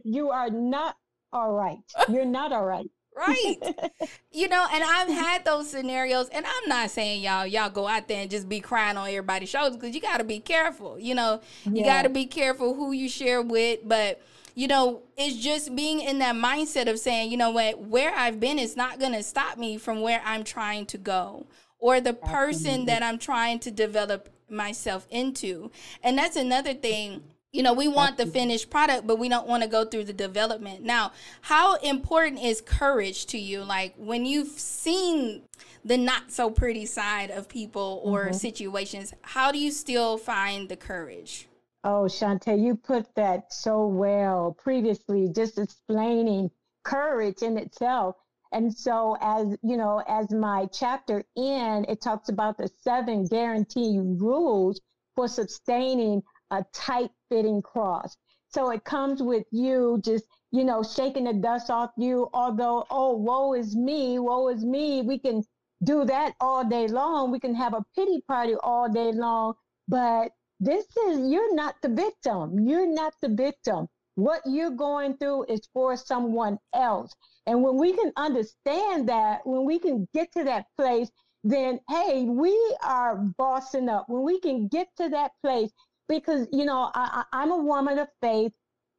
you 0.04 0.30
are 0.30 0.50
not 0.50 0.96
all 1.32 1.52
right. 1.52 1.78
You're 2.08 2.24
not 2.24 2.52
all 2.52 2.64
right. 2.64 2.86
right. 3.16 3.56
you 4.32 4.48
know, 4.48 4.66
and 4.72 4.84
I've 4.84 5.08
had 5.08 5.44
those 5.44 5.70
scenarios, 5.70 6.28
and 6.30 6.46
I'm 6.46 6.68
not 6.68 6.90
saying 6.90 7.22
y'all 7.22 7.46
y'all 7.46 7.70
go 7.70 7.86
out 7.86 8.08
there 8.08 8.22
and 8.22 8.30
just 8.30 8.48
be 8.48 8.60
crying 8.60 8.96
on 8.96 9.08
everybody's 9.08 9.48
shoulders 9.48 9.76
because 9.76 9.94
you 9.94 10.00
got 10.00 10.18
to 10.18 10.24
be 10.24 10.40
careful. 10.40 10.98
You 10.98 11.14
know, 11.14 11.40
you 11.64 11.84
got 11.84 12.02
to 12.02 12.08
be 12.08 12.26
careful 12.26 12.74
who 12.74 12.92
you 12.92 13.08
share 13.08 13.42
with, 13.42 13.80
but 13.84 14.20
you 14.54 14.66
know, 14.66 15.02
it's 15.16 15.36
just 15.36 15.76
being 15.76 16.00
in 16.00 16.18
that 16.18 16.34
mindset 16.34 16.90
of 16.90 16.98
saying, 16.98 17.30
you 17.30 17.36
know 17.36 17.50
what, 17.50 17.78
where 17.80 18.12
I've 18.12 18.40
been 18.40 18.58
is 18.58 18.76
not 18.76 18.98
going 18.98 19.12
to 19.12 19.22
stop 19.22 19.56
me 19.56 19.78
from 19.78 20.00
where 20.00 20.20
I'm 20.24 20.42
trying 20.42 20.86
to 20.86 20.98
go 20.98 21.46
or 21.78 22.00
the 22.00 22.12
person 22.12 22.66
Absolutely. 22.66 22.86
that 22.86 23.02
I'm 23.04 23.18
trying 23.18 23.60
to 23.60 23.70
develop 23.70 24.28
myself 24.50 25.06
into. 25.10 25.70
And 26.02 26.18
that's 26.18 26.36
another 26.36 26.74
thing 26.74 27.22
you 27.58 27.64
know, 27.64 27.72
we 27.72 27.88
want 27.88 28.16
the 28.16 28.24
finished 28.24 28.70
product, 28.70 29.04
but 29.04 29.18
we 29.18 29.28
don't 29.28 29.48
want 29.48 29.64
to 29.64 29.68
go 29.68 29.84
through 29.84 30.04
the 30.04 30.12
development. 30.12 30.84
Now, 30.84 31.10
how 31.40 31.74
important 31.78 32.40
is 32.40 32.60
courage 32.60 33.26
to 33.26 33.38
you? 33.38 33.64
Like 33.64 33.94
when 33.96 34.24
you've 34.24 34.60
seen 34.60 35.42
the 35.84 35.96
not 35.96 36.30
so 36.30 36.50
pretty 36.50 36.86
side 36.86 37.32
of 37.32 37.48
people 37.48 38.00
or 38.04 38.26
mm-hmm. 38.26 38.34
situations, 38.34 39.12
how 39.22 39.50
do 39.50 39.58
you 39.58 39.72
still 39.72 40.18
find 40.18 40.68
the 40.68 40.76
courage? 40.76 41.48
Oh, 41.82 42.04
Shantae, 42.04 42.64
you 42.64 42.76
put 42.76 43.12
that 43.16 43.52
so 43.52 43.88
well 43.88 44.56
previously, 44.62 45.28
just 45.34 45.58
explaining 45.58 46.52
courage 46.84 47.42
in 47.42 47.58
itself. 47.58 48.14
And 48.52 48.72
so, 48.72 49.16
as 49.20 49.56
you 49.64 49.76
know, 49.76 50.04
as 50.06 50.30
my 50.30 50.68
chapter 50.72 51.24
end, 51.36 51.86
it 51.88 52.00
talks 52.00 52.28
about 52.28 52.56
the 52.56 52.70
seven 52.82 53.26
guarantee 53.26 53.98
rules 54.00 54.80
for 55.16 55.26
sustaining 55.26 56.22
a 56.50 56.64
tight 56.72 57.10
fitting 57.28 57.62
cross. 57.62 58.16
So 58.48 58.70
it 58.70 58.84
comes 58.84 59.22
with 59.22 59.44
you 59.50 60.00
just, 60.02 60.24
you 60.50 60.64
know, 60.64 60.82
shaking 60.82 61.24
the 61.24 61.34
dust 61.34 61.70
off 61.70 61.90
you. 61.96 62.28
Although, 62.32 62.86
oh, 62.90 63.16
woe 63.16 63.52
is 63.54 63.76
me, 63.76 64.18
woe 64.18 64.48
is 64.48 64.64
me. 64.64 65.02
We 65.02 65.18
can 65.18 65.44
do 65.84 66.04
that 66.06 66.34
all 66.40 66.64
day 66.64 66.88
long. 66.88 67.30
We 67.30 67.40
can 67.40 67.54
have 67.54 67.74
a 67.74 67.84
pity 67.94 68.22
party 68.26 68.54
all 68.62 68.88
day 68.90 69.12
long. 69.12 69.54
But 69.86 70.32
this 70.60 70.86
is, 71.08 71.30
you're 71.30 71.54
not 71.54 71.76
the 71.82 71.90
victim. 71.90 72.66
You're 72.66 72.92
not 72.92 73.14
the 73.20 73.28
victim. 73.28 73.88
What 74.14 74.40
you're 74.46 74.70
going 74.70 75.16
through 75.18 75.44
is 75.44 75.60
for 75.72 75.96
someone 75.96 76.58
else. 76.74 77.14
And 77.46 77.62
when 77.62 77.76
we 77.76 77.92
can 77.92 78.12
understand 78.16 79.08
that, 79.08 79.46
when 79.46 79.64
we 79.64 79.78
can 79.78 80.08
get 80.12 80.32
to 80.32 80.44
that 80.44 80.66
place 80.76 81.10
then 81.44 81.80
hey, 81.88 82.24
we 82.24 82.76
are 82.82 83.16
bossing 83.38 83.88
up. 83.88 84.08
When 84.08 84.22
we 84.22 84.40
can 84.40 84.68
get 84.68 84.88
to 84.96 85.08
that 85.10 85.32
place, 85.42 85.70
because 86.08 86.46
you 86.52 86.64
know, 86.64 86.90
I, 86.94 87.24
I'm 87.32 87.50
a 87.52 87.56
woman 87.56 87.98
of 87.98 88.08
faith, 88.20 88.52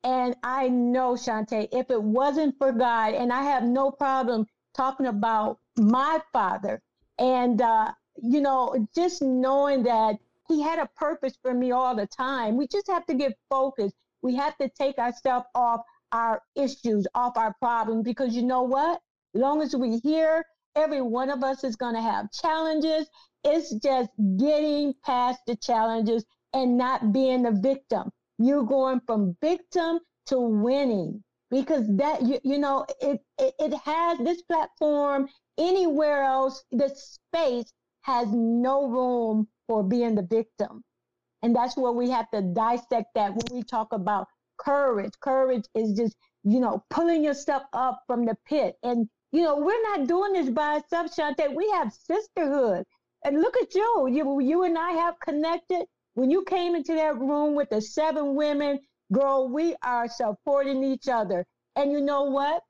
and 0.03 0.35
I 0.43 0.69
know, 0.69 1.13
Shante, 1.13 1.67
if 1.71 1.89
it 1.89 2.01
wasn't 2.01 2.57
for 2.57 2.71
God, 2.71 3.13
and 3.13 3.33
I 3.33 3.43
have 3.43 3.63
no 3.63 3.91
problem 3.91 4.45
talking 4.75 5.07
about 5.07 5.59
my 5.77 6.21
father, 6.31 6.81
and 7.17 7.61
uh, 7.61 7.91
you 8.21 8.41
know, 8.41 8.87
just 8.95 9.21
knowing 9.21 9.83
that 9.83 10.17
He 10.47 10.61
had 10.61 10.79
a 10.79 10.89
purpose 10.95 11.37
for 11.41 11.53
me 11.53 11.71
all 11.71 11.95
the 11.95 12.07
time. 12.07 12.57
We 12.57 12.67
just 12.67 12.87
have 12.87 13.05
to 13.07 13.13
get 13.13 13.37
focused. 13.49 13.95
We 14.21 14.35
have 14.35 14.57
to 14.57 14.69
take 14.69 14.97
ourselves 14.97 15.45
off 15.55 15.81
our 16.11 16.41
issues, 16.55 17.07
off 17.15 17.37
our 17.37 17.53
problems, 17.59 18.03
because 18.03 18.35
you 18.35 18.43
know 18.43 18.63
what? 18.63 19.01
Long 19.33 19.61
as 19.61 19.75
we 19.75 19.99
hear, 19.99 20.45
every 20.75 21.01
one 21.01 21.29
of 21.29 21.43
us 21.43 21.63
is 21.63 21.75
going 21.75 21.95
to 21.95 22.01
have 22.01 22.31
challenges. 22.31 23.07
It's 23.43 23.73
just 23.75 24.09
getting 24.37 24.93
past 25.05 25.39
the 25.47 25.55
challenges 25.55 26.25
and 26.53 26.77
not 26.77 27.11
being 27.11 27.43
the 27.43 27.51
victim. 27.51 28.09
You're 28.37 28.63
going 28.63 29.01
from 29.05 29.35
victim 29.41 29.99
to 30.27 30.39
winning 30.39 31.23
because 31.51 31.85
that 31.97 32.21
you, 32.21 32.39
you 32.43 32.59
know 32.59 32.85
it, 33.01 33.19
it 33.37 33.53
it 33.59 33.73
has 33.73 34.19
this 34.19 34.41
platform 34.43 35.27
anywhere 35.57 36.23
else 36.23 36.63
the 36.71 36.89
space 36.89 37.71
has 38.01 38.27
no 38.31 38.87
room 38.87 39.47
for 39.67 39.83
being 39.83 40.15
the 40.15 40.23
victim. 40.23 40.83
And 41.41 41.55
that's 41.55 41.77
where 41.77 41.91
we 41.91 42.09
have 42.09 42.29
to 42.31 42.41
dissect 42.41 43.07
that 43.15 43.31
when 43.31 43.45
we 43.51 43.63
talk 43.63 43.93
about 43.93 44.27
courage. 44.57 45.13
Courage 45.21 45.65
is 45.75 45.93
just 45.93 46.15
you 46.43 46.59
know 46.59 46.83
pulling 46.89 47.23
yourself 47.23 47.63
up 47.73 48.01
from 48.07 48.25
the 48.25 48.35
pit. 48.47 48.75
And 48.83 49.09
you 49.31 49.41
know 49.43 49.57
we're 49.57 49.83
not 49.83 50.07
doing 50.07 50.33
this 50.33 50.49
by 50.49 50.75
ourselves 50.75 51.15
Shante. 51.15 51.55
we 51.55 51.69
have 51.71 51.91
sisterhood. 51.93 52.83
And 53.25 53.41
look 53.41 53.57
at 53.57 53.73
you. 53.75 54.07
You 54.11 54.39
you 54.39 54.63
and 54.63 54.77
i 54.77 54.91
have 54.91 55.19
connected 55.19 55.85
when 56.19 56.29
you 56.29 56.43
came 56.43 56.75
into 56.75 56.93
that 56.95 57.17
room 57.17 57.55
with 57.55 57.69
the 57.69 57.81
seven 57.81 58.35
women, 58.35 58.77
girl, 59.13 59.47
we 59.47 59.73
are 59.83 60.09
supporting 60.09 60.83
each 60.83 61.07
other. 61.07 61.45
And 61.77 61.93
you 61.93 62.01
know 62.01 62.23
what? 62.23 62.61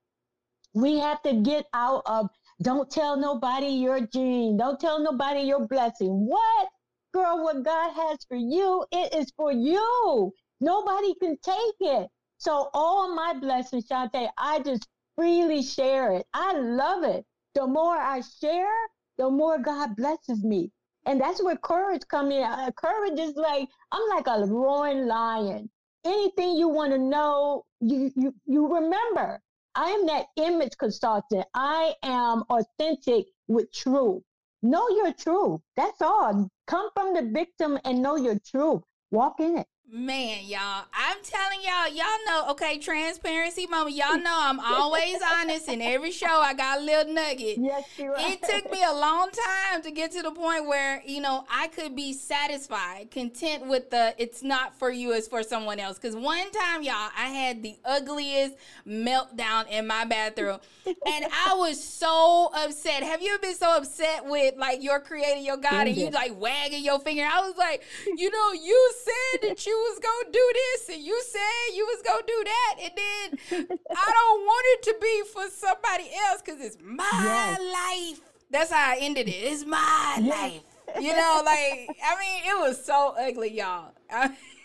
We 0.75 0.99
have 0.99 1.19
to 1.23 1.33
get 1.33 1.65
out 1.73 2.03
of 2.05 2.29
don't 2.61 2.91
tell 2.91 3.17
nobody 3.17 3.69
your 3.69 4.01
gene. 4.01 4.55
Don't 4.57 4.79
tell 4.79 4.99
nobody 4.99 5.39
your 5.41 5.65
blessing. 5.67 6.27
What? 6.27 6.67
Girl, 7.11 7.43
what 7.43 7.63
God 7.63 7.91
has 7.93 8.19
for 8.27 8.37
you, 8.37 8.85
it 8.91 9.15
is 9.15 9.31
for 9.35 9.51
you. 9.51 10.31
Nobody 10.61 11.15
can 11.15 11.35
take 11.41 11.75
it. 11.79 12.07
So 12.37 12.69
all 12.75 13.15
my 13.15 13.33
blessings, 13.33 13.87
Shante, 13.87 14.29
I 14.37 14.59
just 14.59 14.87
freely 15.15 15.63
share 15.63 16.11
it. 16.11 16.27
I 16.35 16.53
love 16.53 17.03
it. 17.03 17.25
The 17.55 17.65
more 17.65 17.97
I 17.97 18.21
share, 18.21 18.77
the 19.17 19.31
more 19.31 19.57
God 19.57 19.95
blesses 19.95 20.43
me. 20.43 20.71
And 21.05 21.19
that's 21.19 21.41
where 21.43 21.55
courage 21.57 22.03
come 22.07 22.31
in. 22.31 22.43
Uh, 22.43 22.71
courage 22.71 23.19
is 23.19 23.35
like, 23.35 23.67
I'm 23.91 24.09
like 24.09 24.27
a 24.27 24.45
roaring 24.45 25.07
lion. 25.07 25.69
Anything 26.05 26.55
you 26.55 26.69
want 26.69 26.91
to 26.91 26.97
know, 26.97 27.65
you, 27.79 28.11
you, 28.15 28.33
you 28.45 28.73
remember. 28.73 29.41
I 29.75 29.89
am 29.89 30.05
that 30.07 30.27
image 30.37 30.77
consultant. 30.77 31.45
I 31.53 31.93
am 32.03 32.43
authentic 32.49 33.27
with 33.47 33.71
truth. 33.71 34.23
Know 34.61 34.89
your 34.89 35.13
truth. 35.13 35.61
That's 35.77 36.01
all. 36.01 36.49
Come 36.67 36.89
from 36.93 37.13
the 37.13 37.31
victim 37.33 37.79
and 37.85 38.01
know 38.01 38.15
your 38.15 38.37
truth. 38.39 38.81
Walk 39.11 39.39
in 39.39 39.57
it. 39.59 39.67
Man, 39.91 40.45
y'all, 40.45 40.85
I'm 40.93 41.17
telling 41.23 41.61
y'all, 41.63 41.87
y'all 41.87 42.05
know, 42.27 42.51
okay, 42.51 42.77
transparency 42.77 43.65
moment. 43.65 43.95
Y'all 43.95 44.19
know 44.19 44.37
I'm 44.39 44.59
always 44.63 45.17
honest 45.19 45.67
in 45.67 45.81
every 45.81 46.11
show. 46.11 46.27
I 46.27 46.53
got 46.53 46.79
a 46.79 46.81
little 46.83 47.11
nugget. 47.11 47.57
Yes, 47.57 47.85
you 47.97 48.11
are. 48.11 48.15
It 48.19 48.39
took 48.43 48.71
me 48.71 48.83
a 48.83 48.93
long 48.93 49.31
time 49.31 49.81
to 49.81 49.89
get 49.89 50.11
to 50.11 50.21
the 50.21 50.29
point 50.29 50.67
where, 50.67 51.01
you 51.07 51.21
know, 51.21 51.43
I 51.49 51.69
could 51.69 51.95
be 51.95 52.13
satisfied, 52.13 53.09
content 53.09 53.65
with 53.65 53.89
the 53.89 54.13
it's 54.19 54.43
not 54.43 54.77
for 54.77 54.91
you, 54.91 55.11
it's 55.13 55.27
for 55.27 55.41
someone 55.41 55.79
else. 55.79 55.97
Because 55.97 56.15
one 56.15 56.51
time, 56.51 56.83
y'all, 56.83 57.09
I 57.17 57.29
had 57.29 57.63
the 57.63 57.75
ugliest 57.83 58.57
meltdown 58.87 59.67
in 59.69 59.87
my 59.87 60.05
bathroom. 60.05 60.59
and 60.85 61.25
I 61.47 61.55
was 61.57 61.83
so 61.83 62.51
upset. 62.53 63.01
Have 63.01 63.23
you 63.23 63.33
ever 63.33 63.41
been 63.41 63.55
so 63.55 63.77
upset 63.77 64.23
with 64.23 64.53
like 64.55 64.83
your 64.83 64.99
creator, 64.99 65.39
your 65.39 65.57
God, 65.57 65.87
and 65.87 65.97
you 65.97 66.11
like 66.11 66.39
wagging 66.39 66.83
your 66.83 66.99
finger? 66.99 67.23
I 67.23 67.41
was 67.41 67.57
like, 67.57 67.81
you 68.05 68.29
know, 68.29 68.51
you 68.53 68.93
said 69.03 69.49
that 69.49 69.65
you 69.65 69.78
was 69.79 69.99
gonna 69.99 70.31
do 70.31 70.51
this 70.53 70.95
and 70.95 71.03
you 71.03 71.21
said 71.27 71.75
you 71.75 71.85
was 71.85 72.01
gonna 72.01 72.23
do 72.25 72.43
that 72.45 72.75
and 72.83 72.91
then 72.95 73.77
I 73.95 74.11
don't 74.11 74.41
want 74.41 74.65
it 74.67 74.83
to 74.83 74.95
be 75.01 75.23
for 75.33 75.49
somebody 75.49 76.09
else 76.27 76.41
because 76.43 76.61
it's 76.61 76.77
my 76.83 77.07
yes. 77.11 78.19
life. 78.19 78.21
That's 78.51 78.71
how 78.71 78.91
I 78.91 78.97
ended 78.99 79.27
it. 79.27 79.31
It's 79.31 79.65
my 79.65 80.17
yes. 80.21 80.29
life. 80.29 80.61
You 81.01 81.15
know, 81.15 81.41
like 81.45 81.89
I 82.03 82.15
mean, 82.19 82.43
it 82.45 82.59
was 82.59 82.83
so 82.83 83.15
ugly, 83.19 83.57
y'all. 83.57 83.91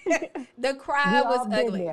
the 0.58 0.74
cry 0.74 1.22
was 1.22 1.46
ugly. 1.52 1.90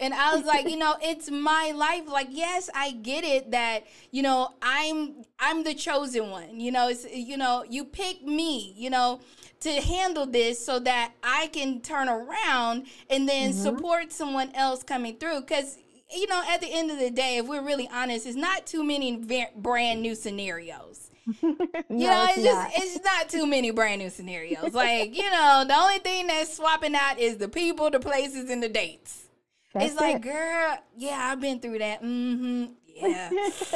And 0.00 0.14
I 0.14 0.34
was 0.34 0.44
like, 0.44 0.68
you 0.68 0.76
know, 0.76 0.96
it's 1.00 1.30
my 1.30 1.72
life. 1.74 2.04
Like, 2.06 2.28
yes, 2.30 2.68
I 2.74 2.92
get 2.92 3.24
it 3.24 3.52
that, 3.52 3.86
you 4.10 4.22
know, 4.22 4.54
I'm 4.60 5.24
I'm 5.38 5.64
the 5.64 5.74
chosen 5.74 6.30
one. 6.30 6.58
You 6.58 6.72
know, 6.72 6.88
it's 6.88 7.06
you 7.12 7.36
know, 7.36 7.64
you 7.68 7.84
pick 7.84 8.22
me, 8.22 8.74
you 8.76 8.90
know, 8.90 9.20
to 9.62 9.80
handle 9.80 10.26
this 10.26 10.64
so 10.64 10.78
that 10.80 11.12
I 11.22 11.48
can 11.48 11.80
turn 11.80 12.08
around 12.08 12.86
and 13.08 13.28
then 13.28 13.52
mm-hmm. 13.52 13.60
support 13.60 14.12
someone 14.12 14.50
else 14.54 14.82
coming 14.82 15.16
through. 15.16 15.40
Because, 15.40 15.78
you 16.14 16.26
know, 16.26 16.42
at 16.48 16.60
the 16.60 16.68
end 16.68 16.90
of 16.90 16.98
the 16.98 17.10
day, 17.10 17.38
if 17.38 17.46
we're 17.46 17.64
really 17.64 17.88
honest, 17.92 18.26
it's 18.26 18.36
not 18.36 18.66
too 18.66 18.84
many 18.84 19.16
brand 19.56 20.02
new 20.02 20.14
scenarios. 20.14 21.10
no, 21.42 21.56
you 21.88 22.06
know, 22.06 22.26
it's, 22.28 22.38
it's 22.38 22.44
just 22.44 22.70
it's 22.76 23.04
not 23.04 23.28
too 23.28 23.46
many 23.46 23.70
brand 23.70 24.02
new 24.02 24.10
scenarios. 24.10 24.74
like, 24.74 25.16
you 25.16 25.30
know, 25.30 25.64
the 25.66 25.74
only 25.74 25.98
thing 25.98 26.26
that's 26.26 26.56
swapping 26.56 26.96
out 26.96 27.18
is 27.18 27.36
the 27.36 27.48
people, 27.48 27.90
the 27.90 28.00
places, 28.00 28.50
and 28.50 28.62
the 28.62 28.68
dates. 28.68 29.28
That's 29.72 29.92
it's 29.92 30.00
like, 30.00 30.20
girl, 30.20 30.78
yeah, 30.96 31.30
I've 31.30 31.40
been 31.40 31.60
through 31.60 31.78
that. 31.78 32.02
Mm-hmm. 32.02 32.64
Yeah. 32.94 33.30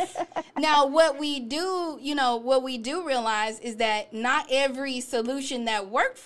now, 0.59 0.87
what 0.87 1.19
we 1.19 1.41
do, 1.41 1.99
you 2.01 2.15
know, 2.15 2.37
what 2.37 2.63
we 2.63 2.79
do 2.79 3.07
realize 3.07 3.59
is 3.61 3.77
that 3.77 4.13
not 4.13 4.47
every 4.51 5.01
solution 5.01 5.65
that 5.67 5.89
works, 5.89 6.23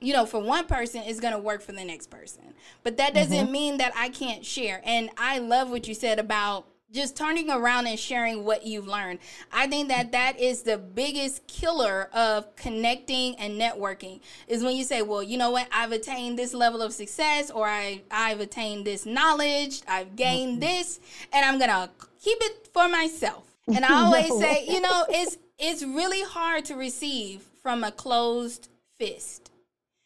you 0.00 0.12
know, 0.12 0.26
for 0.26 0.40
one 0.40 0.66
person 0.66 1.02
is 1.02 1.20
going 1.20 1.34
to 1.34 1.40
work 1.40 1.62
for 1.62 1.72
the 1.72 1.84
next 1.84 2.08
person. 2.08 2.54
But 2.82 2.96
that 2.98 3.14
doesn't 3.14 3.36
mm-hmm. 3.36 3.52
mean 3.52 3.78
that 3.78 3.92
I 3.96 4.08
can't 4.08 4.44
share. 4.44 4.80
And 4.84 5.10
I 5.16 5.38
love 5.38 5.70
what 5.70 5.88
you 5.88 5.94
said 5.94 6.18
about 6.18 6.66
just 6.92 7.16
turning 7.16 7.50
around 7.50 7.86
and 7.86 7.98
sharing 7.98 8.44
what 8.44 8.66
you've 8.66 8.86
learned. 8.86 9.18
I 9.52 9.66
think 9.66 9.88
that 9.88 10.12
that 10.12 10.38
is 10.38 10.62
the 10.62 10.78
biggest 10.78 11.46
killer 11.46 12.08
of 12.12 12.54
connecting 12.56 13.34
and 13.36 13.60
networking 13.60 14.20
is 14.46 14.62
when 14.62 14.76
you 14.76 14.84
say, 14.84 15.02
well, 15.02 15.22
you 15.22 15.36
know 15.36 15.50
what, 15.50 15.68
I've 15.70 15.92
attained 15.92 16.38
this 16.38 16.54
level 16.54 16.80
of 16.80 16.92
success 16.92 17.50
or 17.50 17.68
I, 17.68 18.02
I've 18.10 18.40
attained 18.40 18.86
this 18.86 19.04
knowledge, 19.04 19.82
I've 19.86 20.16
gained 20.16 20.62
mm-hmm. 20.62 20.78
this, 20.78 21.00
and 21.32 21.44
I'm 21.44 21.58
going 21.58 21.70
to 21.70 21.90
keep 22.22 22.38
it 22.40 22.68
for 22.72 22.88
myself. 22.88 23.44
And 23.66 23.84
I 23.84 23.92
always 24.04 24.30
no. 24.30 24.40
say, 24.40 24.64
you 24.66 24.80
know, 24.80 25.04
it's, 25.08 25.36
it's 25.58 25.82
really 25.82 26.22
hard 26.22 26.64
to 26.66 26.74
receive 26.74 27.42
from 27.62 27.84
a 27.84 27.92
closed 27.92 28.68
fist. 28.98 29.50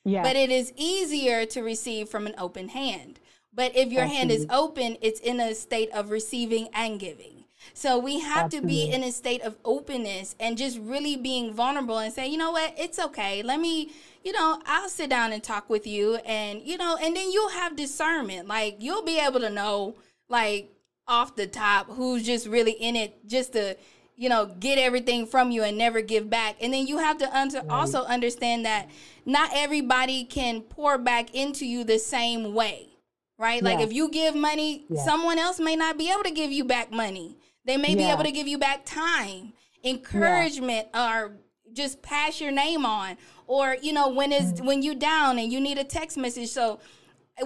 Yeah. 0.05 0.23
But 0.23 0.35
it 0.35 0.51
is 0.51 0.73
easier 0.77 1.47
to 1.47 1.63
receive 1.63 2.09
from 2.09 2.27
an 2.27 2.35
open 2.37 2.71
hand. 2.71 3.21
But 3.55 3.77
if 3.77 3.93
your 3.93 4.03
Absolutely. 4.03 4.17
hand 4.17 4.31
is 4.31 4.47
open, 4.51 4.97
it's 5.01 5.21
in 5.21 5.41
a 5.41 5.55
state 5.55 5.91
of 5.93 6.11
receiving 6.11 6.69
and 6.73 6.99
giving. 6.99 7.45
So 7.75 7.99
we 7.99 8.21
have 8.21 8.47
Absolutely. 8.47 8.61
to 8.61 8.67
be 8.67 8.93
in 8.93 9.05
a 9.05 9.13
state 9.13 9.43
of 9.43 9.57
openness 9.65 10.35
and 10.41 10.59
just 10.59 10.79
really 10.79 11.17
being 11.17 11.53
vulnerable 11.55 11.99
and 11.99 12.13
say, 12.13 12.27
you 12.29 12.37
know 12.37 12.51
what, 12.51 12.75
it's 12.77 12.99
okay. 12.99 13.43
Let 13.43 13.61
me, 13.61 13.91
you 14.25 14.33
know, 14.33 14.61
I'll 14.67 14.89
sit 14.89 15.11
down 15.11 15.33
and 15.33 15.43
talk 15.43 15.71
with 15.71 15.87
you 15.87 16.17
and, 16.17 16.63
you 16.63 16.77
know, 16.77 16.99
and 17.01 17.17
then 17.17 17.31
you'll 17.31 17.51
have 17.51 17.77
discernment. 17.77 18.49
Like 18.49 18.77
you'll 18.81 19.05
be 19.05 19.19
able 19.19 19.41
to 19.41 19.51
know, 19.51 19.97
like, 20.29 20.71
off 21.09 21.35
the 21.35 21.49
top 21.49 21.91
who's 21.91 22.23
just 22.23 22.47
really 22.47 22.73
in 22.73 22.95
it 22.95 23.27
just 23.27 23.53
to, 23.53 23.77
you 24.17 24.29
know, 24.29 24.47
get 24.47 24.79
everything 24.79 25.27
from 25.27 25.51
you 25.51 25.65
and 25.65 25.77
never 25.77 26.01
give 26.01 26.31
back. 26.31 26.57
And 26.61 26.73
then 26.73 26.87
you 26.87 26.99
have 26.99 27.19
to 27.19 27.37
un- 27.37 27.51
right. 27.53 27.65
also 27.69 28.05
understand 28.05 28.65
that 28.65 28.89
not 29.27 29.51
everybody 29.53 30.25
can 30.25 30.61
pour 30.63 30.99
back 30.99 31.35
into 31.35 31.67
you 31.67 31.83
the 31.83 31.99
same 31.99 32.55
way 32.55 32.92
right? 33.39 33.63
Like 33.63 33.81
if 33.81 33.93
you 33.93 34.09
give 34.11 34.35
money, 34.35 34.87
someone 35.05 35.39
else 35.39 35.59
may 35.59 35.77
not 35.77 35.99
be 35.99 36.11
able 36.11 36.23
to 36.25 36.31
give 36.31 36.53
you 36.53 36.65
back 36.65 36.91
money. 36.93 37.37
They 37.65 37.77
may 37.77 37.95
be 37.95 38.05
able 38.05 38.25
to 38.25 38.33
give 38.33 38.49
you 38.49 38.59
back 38.59 38.85
time, 38.85 39.53
encouragement, 39.85 40.89
or 40.95 41.37
just 41.73 42.03
pass 42.03 42.41
your 42.41 42.53
name 42.53 42.85
on. 42.85 43.17
Or, 43.47 43.77
you 43.81 43.93
know, 43.93 44.09
when 44.09 44.33
is 44.33 44.53
mm-hmm. 44.53 44.67
when 44.67 44.83
you 44.83 44.95
down 44.95 45.39
and 45.39 45.53
you 45.53 45.61
need 45.61 45.79
a 45.79 45.85
text 45.85 46.17
message. 46.17 46.51
So 46.51 46.81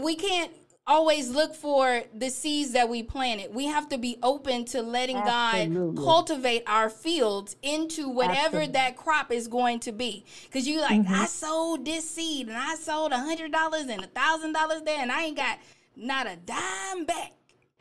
we 0.00 0.14
can't 0.14 0.52
always 0.87 1.31
look 1.31 1.55
for 1.55 2.05
the 2.14 2.31
seeds 2.31 2.73
that 2.73 2.88
we 2.88 3.02
planted. 3.02 3.52
We 3.52 3.66
have 3.66 3.88
to 3.88 3.99
be 3.99 4.19
open 4.23 4.64
to 4.66 4.83
letting 4.83 5.16
Absolutely. 5.16 5.97
God 5.97 6.05
cultivate 6.05 6.62
our 6.66 6.88
fields 6.88 7.57
into 7.62 8.09
whatever 8.09 8.59
Absolutely. 8.59 8.73
that 8.73 8.97
crop 8.97 9.33
is 9.33 9.49
going 9.49 9.81
to 9.81 9.93
be. 9.93 10.25
Because 10.45 10.69
you 10.69 10.81
like, 10.81 11.00
mm-hmm. 11.00 11.14
I 11.14 11.26
sold 11.26 11.85
this 11.85 12.09
seed 12.09 12.49
and 12.49 12.57
I 12.57 12.76
sold 12.76 13.12
a 13.12 13.19
hundred 13.19 13.52
dollars 13.52 13.87
and 13.87 14.05
a 14.05 14.07
thousand 14.07 14.52
dollars 14.52 14.83
there, 14.83 15.00
and 15.00 15.11
I 15.11 15.25
ain't 15.25 15.37
got 15.37 15.59
not 15.97 16.26
a 16.26 16.37
dime 16.37 17.05
back. 17.07 17.33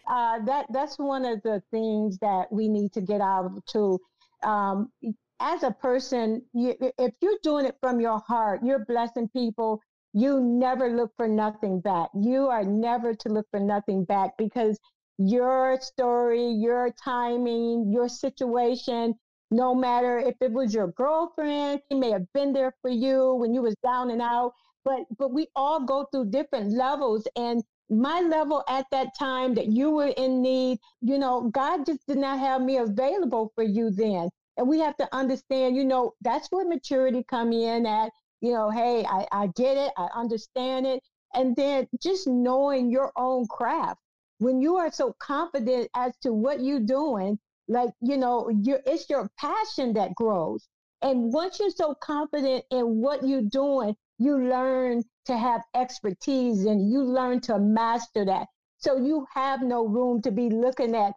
Uh, 0.08 0.40
that 0.46 0.66
that's 0.72 0.98
one 0.98 1.26
of 1.26 1.42
the 1.44 1.62
things 1.72 2.18
that 2.20 2.52
we 2.52 2.68
need 2.68 2.94
to 2.94 3.02
get 3.02 3.22
out 3.22 3.46
of 3.46 3.66
too. 3.66 4.00
Um, 4.44 4.92
as 5.40 5.64
a 5.64 5.72
person, 5.72 6.42
you, 6.54 6.76
if 6.80 7.14
you're 7.22 7.38
doing 7.44 7.66
it 7.66 7.76
from 7.82 8.00
your 8.00 8.20
heart, 8.20 8.62
you're 8.64 8.86
blessing 8.86 9.28
people, 9.30 9.82
you 10.14 10.40
never 10.40 10.90
look 10.90 11.12
for 11.18 11.28
nothing 11.28 11.82
back. 11.82 12.10
You 12.14 12.48
are 12.48 12.64
never 12.64 13.14
to 13.16 13.30
look 13.30 13.48
for 13.52 13.60
nothing 13.60 14.06
back 14.06 14.38
because 14.38 14.80
your 15.18 15.78
story, 15.82 16.52
your 16.52 16.92
timing, 17.04 17.92
your 17.92 18.08
situation, 18.08 19.16
no 19.52 19.76
matter 19.76 20.20
if 20.20 20.36
it 20.42 20.52
was 20.52 20.74
your 20.74 20.88
girlfriend, 20.88 21.82
he 21.90 21.96
may 21.96 22.12
have 22.12 22.32
been 22.34 22.54
there 22.54 22.74
for 22.82 22.90
you 22.90 23.36
when 23.36 23.54
you 23.54 23.62
was 23.62 23.76
down 23.84 24.10
and 24.10 24.22
out, 24.22 24.54
but 24.84 25.00
but 25.18 25.34
we 25.34 25.48
all 25.56 25.84
go 25.84 26.06
through 26.12 26.26
different 26.26 26.72
levels 26.72 27.28
and 27.36 27.64
my 27.90 28.22
level 28.22 28.64
at 28.68 28.86
that 28.92 29.10
time 29.18 29.54
that 29.56 29.68
you 29.68 29.92
were 29.92 30.14
in 30.18 30.42
need, 30.42 30.80
you 31.02 31.20
know, 31.20 31.50
God 31.50 31.86
just 31.86 32.06
did 32.08 32.18
not 32.18 32.40
have 32.40 32.62
me 32.62 32.78
available 32.78 33.52
for 33.56 33.64
you 33.64 33.92
then. 33.92 34.30
And 34.58 34.68
we 34.68 34.80
have 34.80 34.98
to 34.98 35.16
understand, 35.16 35.76
you 35.76 35.86
know, 35.86 36.14
that's 36.22 36.48
where 36.52 36.68
maturity 36.68 37.24
come 37.24 37.52
in 37.52 37.86
at, 37.86 38.12
you 38.42 38.54
know, 38.54 38.70
hey, 38.70 39.06
I, 39.06 39.28
I 39.32 39.48
get 39.56 39.78
it, 39.78 39.92
I 39.98 40.08
understand 40.16 40.88
it. 40.88 41.04
And 41.34 41.56
then 41.56 41.88
just 42.02 42.28
knowing 42.28 42.90
your 42.90 43.12
own 43.18 43.48
craft. 43.48 44.00
When 44.40 44.62
you 44.62 44.78
are 44.78 44.92
so 44.92 45.16
confident 45.20 45.90
as 45.96 46.14
to 46.24 46.34
what 46.34 46.62
you're 46.62 46.80
doing, 46.80 47.40
like, 47.68 47.92
you 48.02 48.18
know, 48.18 48.50
you 48.50 48.78
it's 48.86 49.10
your 49.10 49.30
passion 49.38 49.94
that 49.94 50.16
grows. 50.16 50.68
And 51.02 51.32
once 51.34 51.60
you're 51.60 51.70
so 51.70 51.96
confident 51.96 52.66
in 52.72 53.02
what 53.02 53.26
you're 53.26 53.42
doing, 53.42 53.96
you 54.18 54.38
learn 54.38 55.04
to 55.26 55.38
have 55.38 55.62
expertise 55.74 56.66
and 56.66 56.90
you 56.90 57.04
learn 57.04 57.42
to 57.42 57.60
master 57.60 58.26
that. 58.26 58.48
So 58.78 58.98
you 58.98 59.26
have 59.34 59.62
no 59.62 59.88
room 59.88 60.22
to 60.22 60.32
be 60.32 60.50
looking 60.50 60.96
at 60.96 61.14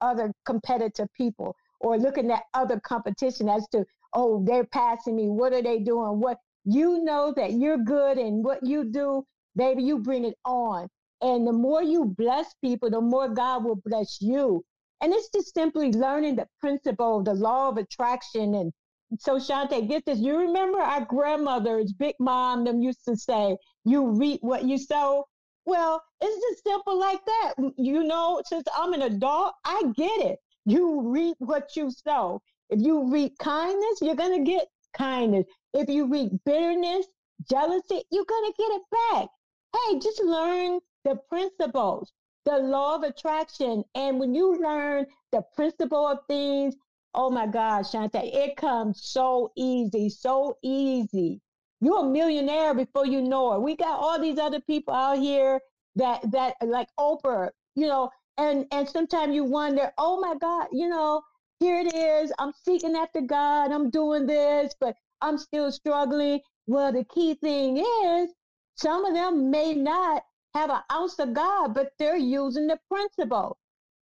other 0.00 0.32
competitive 0.46 1.08
people 1.14 1.54
or 1.80 1.98
looking 1.98 2.30
at 2.30 2.42
other 2.54 2.80
competition 2.80 3.48
as 3.48 3.66
to, 3.68 3.84
oh, 4.14 4.42
they're 4.44 4.64
passing 4.64 5.16
me. 5.16 5.28
What 5.28 5.52
are 5.52 5.62
they 5.62 5.78
doing? 5.78 6.20
What 6.20 6.38
you 6.64 7.02
know 7.04 7.32
that 7.36 7.52
you're 7.52 7.78
good 7.78 8.18
and 8.18 8.44
what 8.44 8.64
you 8.64 8.84
do, 8.84 9.24
baby, 9.56 9.82
you 9.82 9.98
bring 9.98 10.24
it 10.24 10.36
on. 10.44 10.88
And 11.22 11.46
the 11.46 11.52
more 11.52 11.82
you 11.82 12.06
bless 12.16 12.54
people, 12.62 12.90
the 12.90 13.00
more 13.00 13.28
God 13.28 13.64
will 13.64 13.80
bless 13.84 14.20
you. 14.20 14.64
And 15.02 15.12
it's 15.12 15.30
just 15.30 15.54
simply 15.54 15.92
learning 15.92 16.36
the 16.36 16.46
principle, 16.60 17.22
the 17.22 17.34
law 17.34 17.68
of 17.68 17.78
attraction 17.78 18.54
and 18.54 18.72
so 19.18 19.36
Shante, 19.36 19.88
get 19.88 20.04
this. 20.06 20.18
You 20.18 20.38
remember 20.38 20.78
our 20.78 21.04
grandmothers, 21.04 21.92
Big 21.92 22.14
Mom, 22.20 22.64
them 22.64 22.80
used 22.80 23.04
to 23.06 23.16
say, 23.16 23.56
"You 23.84 24.06
reap 24.08 24.42
what 24.42 24.64
you 24.64 24.78
sow." 24.78 25.26
Well, 25.66 26.02
it's 26.20 26.40
just 26.48 26.64
simple 26.64 26.98
like 26.98 27.24
that. 27.24 27.54
You 27.76 28.04
know, 28.04 28.40
since 28.46 28.64
I'm 28.74 28.92
an 28.92 29.02
adult, 29.02 29.54
I 29.64 29.82
get 29.96 30.20
it. 30.20 30.38
You 30.64 31.02
reap 31.02 31.36
what 31.38 31.76
you 31.76 31.90
sow. 31.90 32.40
If 32.68 32.80
you 32.80 33.10
reap 33.10 33.36
kindness, 33.38 34.00
you're 34.00 34.14
gonna 34.14 34.44
get 34.44 34.68
kindness. 34.94 35.46
If 35.74 35.88
you 35.88 36.06
reap 36.06 36.32
bitterness, 36.44 37.06
jealousy, 37.48 38.02
you're 38.10 38.24
gonna 38.24 38.52
get 38.58 38.72
it 38.72 38.82
back. 38.90 39.28
Hey, 39.74 39.98
just 39.98 40.22
learn 40.22 40.80
the 41.04 41.16
principles, 41.28 42.12
the 42.44 42.58
law 42.58 42.96
of 42.96 43.02
attraction, 43.02 43.84
and 43.94 44.20
when 44.20 44.34
you 44.34 44.60
learn 44.60 45.06
the 45.32 45.42
principle 45.54 46.06
of 46.06 46.18
things, 46.28 46.74
Oh 47.14 47.30
my 47.30 47.46
God, 47.46 47.84
Shante, 47.84 48.22
it 48.22 48.56
comes 48.56 49.02
so 49.02 49.52
easy, 49.56 50.10
so 50.10 50.58
easy. 50.62 51.40
You're 51.80 52.06
a 52.06 52.08
millionaire 52.10 52.74
before 52.74 53.06
you 53.06 53.22
know 53.22 53.54
it. 53.54 53.62
We 53.62 53.76
got 53.76 54.00
all 54.00 54.20
these 54.20 54.38
other 54.38 54.60
people 54.60 54.94
out 54.94 55.18
here 55.18 55.60
that 55.96 56.30
that 56.32 56.56
like 56.62 56.88
Oprah, 56.98 57.50
you 57.74 57.86
know, 57.86 58.10
and 58.38 58.66
and 58.72 58.88
sometimes 58.88 59.34
you 59.34 59.44
wonder, 59.44 59.92
oh 59.98 60.20
my 60.20 60.36
God, 60.36 60.68
you 60.72 60.88
know, 60.88 61.22
here 61.60 61.78
it 61.80 61.94
is. 61.94 62.32
I'm 62.38 62.52
seeking 62.64 62.96
after 62.96 63.20
God. 63.20 63.72
I'm 63.72 63.90
doing 63.90 64.26
this, 64.26 64.74
but 64.80 64.96
I'm 65.20 65.38
still 65.38 65.72
struggling. 65.72 66.40
Well, 66.66 66.92
the 66.92 67.04
key 67.04 67.34
thing 67.34 67.78
is 67.78 68.30
some 68.76 69.04
of 69.04 69.14
them 69.14 69.50
may 69.50 69.74
not 69.74 70.24
have 70.54 70.70
an 70.70 70.82
ounce 70.92 71.18
of 71.18 71.34
God, 71.34 71.74
but 71.74 71.92
they're 71.98 72.16
using 72.16 72.66
the 72.68 72.78
principle. 72.90 73.58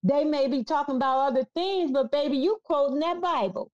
They 0.07 0.25
may 0.25 0.47
be 0.47 0.63
talking 0.63 0.97
about 0.97 1.33
other 1.33 1.45
things, 1.55 1.91
but 1.91 2.13
baby, 2.13 2.37
you 2.37 2.59
quoting 2.63 3.01
that 3.01 3.21
Bible. 3.21 3.73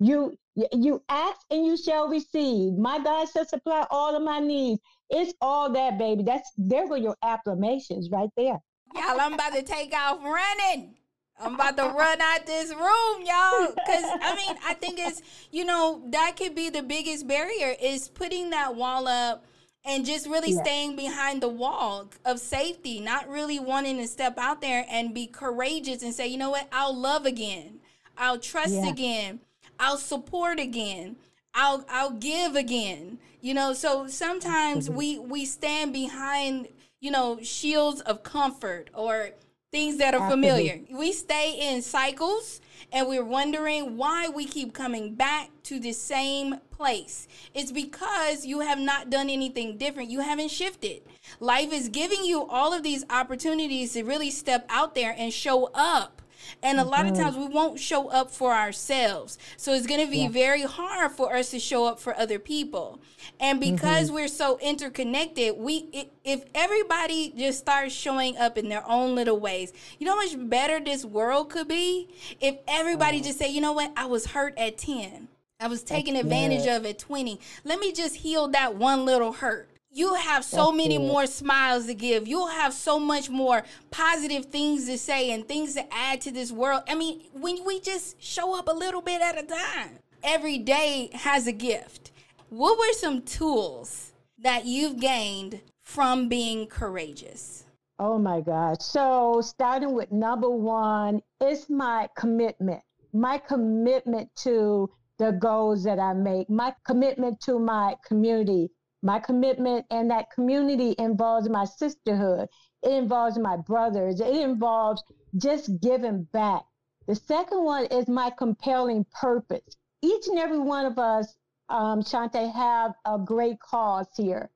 You 0.00 0.36
you 0.72 1.02
ask 1.08 1.40
and 1.52 1.64
you 1.64 1.76
shall 1.76 2.08
receive. 2.08 2.74
My 2.74 2.98
God 2.98 3.28
shall 3.28 3.46
supply 3.46 3.86
all 3.90 4.16
of 4.16 4.22
my 4.22 4.40
needs. 4.40 4.80
It's 5.08 5.32
all 5.40 5.70
that, 5.72 5.96
baby. 5.96 6.24
That's 6.24 6.50
there 6.56 6.88
go 6.88 6.96
your 6.96 7.16
affirmations 7.22 8.10
right 8.10 8.30
there. 8.36 8.58
Y'all, 8.94 9.20
I'm 9.20 9.34
about 9.34 9.54
to 9.54 9.62
take 9.62 9.94
off 9.94 10.18
running. 10.24 10.96
I'm 11.40 11.54
about 11.54 11.76
to 11.76 11.84
run 11.84 12.20
out 12.20 12.44
this 12.44 12.70
room, 12.70 13.22
y'all. 13.24 13.68
Cause 13.86 14.04
I 14.20 14.34
mean, 14.34 14.56
I 14.66 14.74
think 14.74 14.98
it's 14.98 15.22
you 15.52 15.64
know 15.64 16.02
that 16.10 16.36
could 16.36 16.56
be 16.56 16.70
the 16.70 16.82
biggest 16.82 17.28
barrier 17.28 17.76
is 17.80 18.08
putting 18.08 18.50
that 18.50 18.74
wall 18.74 19.06
up 19.06 19.44
and 19.88 20.04
just 20.04 20.26
really 20.26 20.52
yeah. 20.52 20.62
staying 20.62 20.96
behind 20.96 21.42
the 21.42 21.48
wall 21.48 22.10
of 22.26 22.38
safety, 22.38 23.00
not 23.00 23.28
really 23.28 23.58
wanting 23.58 23.96
to 23.96 24.06
step 24.06 24.36
out 24.36 24.60
there 24.60 24.84
and 24.90 25.14
be 25.14 25.26
courageous 25.26 26.02
and 26.02 26.12
say, 26.12 26.28
you 26.28 26.36
know 26.36 26.50
what, 26.50 26.68
I'll 26.70 26.94
love 26.94 27.24
again, 27.24 27.80
I'll 28.16 28.38
trust 28.38 28.74
yeah. 28.74 28.88
again, 28.88 29.40
I'll 29.80 29.96
support 29.96 30.60
again. 30.60 31.16
I'll 31.54 31.84
I'll 31.88 32.10
give 32.10 32.54
again. 32.54 33.18
You 33.40 33.54
know, 33.54 33.72
so 33.72 34.06
sometimes 34.06 34.90
we 34.90 35.18
we 35.18 35.44
stand 35.44 35.92
behind, 35.92 36.68
you 37.00 37.10
know, 37.10 37.38
shields 37.42 38.00
of 38.02 38.22
comfort 38.22 38.90
or 38.94 39.30
things 39.72 39.96
that 39.98 40.14
are 40.14 40.30
familiar. 40.30 40.80
We 40.90 41.12
stay 41.12 41.56
in 41.58 41.82
cycles 41.82 42.60
and 42.92 43.08
we're 43.08 43.24
wondering 43.24 43.96
why 43.96 44.28
we 44.28 44.44
keep 44.44 44.74
coming 44.74 45.14
back 45.14 45.50
to 45.64 45.80
the 45.80 45.92
same 45.92 46.56
place. 46.78 47.26
It's 47.54 47.72
because 47.72 48.46
you 48.46 48.60
have 48.60 48.78
not 48.78 49.10
done 49.10 49.28
anything 49.28 49.76
different. 49.76 50.10
You 50.10 50.20
haven't 50.20 50.50
shifted. 50.50 51.02
Life 51.40 51.72
is 51.72 51.88
giving 51.88 52.24
you 52.24 52.46
all 52.46 52.72
of 52.72 52.82
these 52.82 53.04
opportunities 53.10 53.92
to 53.92 54.04
really 54.04 54.30
step 54.30 54.64
out 54.70 54.94
there 54.94 55.14
and 55.18 55.32
show 55.32 55.70
up. 55.74 56.22
And 56.62 56.78
a 56.78 56.84
lot 56.84 57.04
of 57.04 57.12
mm-hmm. 57.12 57.22
times 57.22 57.36
we 57.36 57.46
won't 57.46 57.80
show 57.80 58.08
up 58.08 58.30
for 58.30 58.54
ourselves. 58.54 59.38
So 59.56 59.74
it's 59.74 59.86
going 59.86 60.04
to 60.04 60.10
be 60.10 60.22
yeah. 60.22 60.28
very 60.28 60.62
hard 60.62 61.10
for 61.12 61.34
us 61.34 61.50
to 61.50 61.58
show 61.58 61.84
up 61.84 61.98
for 61.98 62.16
other 62.16 62.38
people. 62.38 63.00
And 63.40 63.60
because 63.60 64.06
mm-hmm. 64.06 64.14
we're 64.14 64.28
so 64.28 64.58
interconnected, 64.60 65.56
we 65.58 66.10
if 66.24 66.44
everybody 66.54 67.34
just 67.36 67.58
starts 67.58 67.92
showing 67.92 68.36
up 68.36 68.56
in 68.56 68.68
their 68.68 68.88
own 68.88 69.16
little 69.16 69.38
ways, 69.38 69.72
you 69.98 70.06
know 70.06 70.12
how 70.12 70.24
much 70.24 70.48
better 70.48 70.80
this 70.80 71.04
world 71.04 71.50
could 71.50 71.68
be 71.68 72.08
if 72.40 72.56
everybody 72.68 73.18
mm-hmm. 73.18 73.26
just 73.26 73.38
say, 73.38 73.50
"You 73.50 73.60
know 73.60 73.72
what? 73.72 73.92
I 73.96 74.06
was 74.06 74.26
hurt 74.26 74.56
at 74.56 74.78
10. 74.78 75.28
I 75.60 75.66
was 75.68 75.82
taken 75.82 76.16
advantage 76.16 76.64
good. 76.64 76.76
of 76.76 76.86
at 76.86 76.98
20. 76.98 77.40
Let 77.64 77.80
me 77.80 77.92
just 77.92 78.16
heal 78.16 78.48
that 78.48 78.76
one 78.76 79.04
little 79.04 79.32
hurt." 79.32 79.68
you 79.90 80.14
have 80.14 80.44
so 80.44 80.66
That's 80.66 80.76
many 80.76 80.98
more 80.98 81.26
smiles 81.26 81.86
to 81.86 81.94
give. 81.94 82.28
You'll 82.28 82.48
have 82.48 82.72
so 82.72 82.98
much 83.00 83.30
more 83.30 83.64
positive 83.90 84.46
things 84.46 84.86
to 84.86 84.96
say 84.96 85.32
and 85.32 85.46
things 85.46 85.74
to 85.74 85.92
add 85.92 86.20
to 86.22 86.30
this 86.30 86.52
world. 86.52 86.82
I 86.88 86.94
mean, 86.94 87.22
when 87.32 87.64
we 87.64 87.80
just 87.80 88.22
show 88.22 88.56
up 88.56 88.68
a 88.68 88.72
little 88.72 89.00
bit 89.00 89.20
at 89.20 89.42
a 89.42 89.46
time, 89.46 89.98
every 90.22 90.58
day 90.58 91.10
has 91.14 91.46
a 91.46 91.52
gift. 91.52 92.12
What 92.50 92.78
were 92.78 92.92
some 92.92 93.22
tools 93.22 94.12
that 94.38 94.66
you've 94.66 95.00
gained 95.00 95.60
from 95.82 96.28
being 96.28 96.66
courageous? 96.66 97.64
Oh 97.98 98.18
my 98.18 98.40
gosh. 98.40 98.78
So, 98.80 99.40
starting 99.40 99.92
with 99.92 100.12
number 100.12 100.48
one, 100.48 101.20
is 101.40 101.68
my 101.68 102.08
commitment. 102.16 102.82
My 103.12 103.38
commitment 103.38 104.30
to 104.36 104.90
the 105.18 105.32
goals 105.32 105.84
that 105.84 105.98
I 105.98 106.12
make, 106.12 106.48
my 106.48 106.74
commitment 106.84 107.40
to 107.42 107.58
my 107.58 107.96
community, 108.06 108.70
my 109.02 109.18
commitment 109.18 109.86
and 109.90 110.10
that 110.10 110.30
community 110.30 110.94
involves 110.98 111.48
my 111.48 111.64
sisterhood. 111.64 112.48
It 112.82 112.92
involves 112.92 113.38
my 113.38 113.56
brothers. 113.56 114.20
It 114.20 114.34
involves 114.34 115.02
just 115.36 115.80
giving 115.80 116.24
back. 116.32 116.64
The 117.06 117.14
second 117.14 117.64
one 117.64 117.86
is 117.86 118.08
my 118.08 118.30
compelling 118.30 119.04
purpose. 119.12 119.76
Each 120.02 120.28
and 120.28 120.38
every 120.38 120.58
one 120.58 120.86
of 120.86 120.98
us, 120.98 121.34
um, 121.68 122.02
Shante, 122.02 122.52
have 122.52 122.94
a 123.04 123.18
great 123.18 123.58
cause 123.60 124.06
here. 124.16 124.50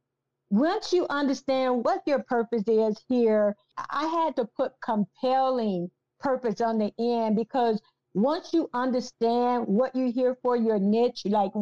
Once 0.51 0.92
you 0.92 1.07
understand 1.09 1.85
what 1.85 2.03
your 2.07 2.22
purpose 2.25 2.68
is 2.68 3.03
here, 3.09 3.57
I 3.90 4.07
had 4.07 4.37
to 4.37 4.44
put 4.44 4.72
compelling 4.83 5.90
purpose 6.20 6.61
on 6.61 6.79
the 6.79 6.92
end 6.98 7.37
because 7.37 7.81
once 8.14 8.53
you 8.53 8.68
understand 8.75 9.66
what 9.66 9.94
you're 9.94 10.12
here 10.12 10.37
for, 10.42 10.57
your 10.57 10.79
niche, 10.79 11.22
like 11.27 11.53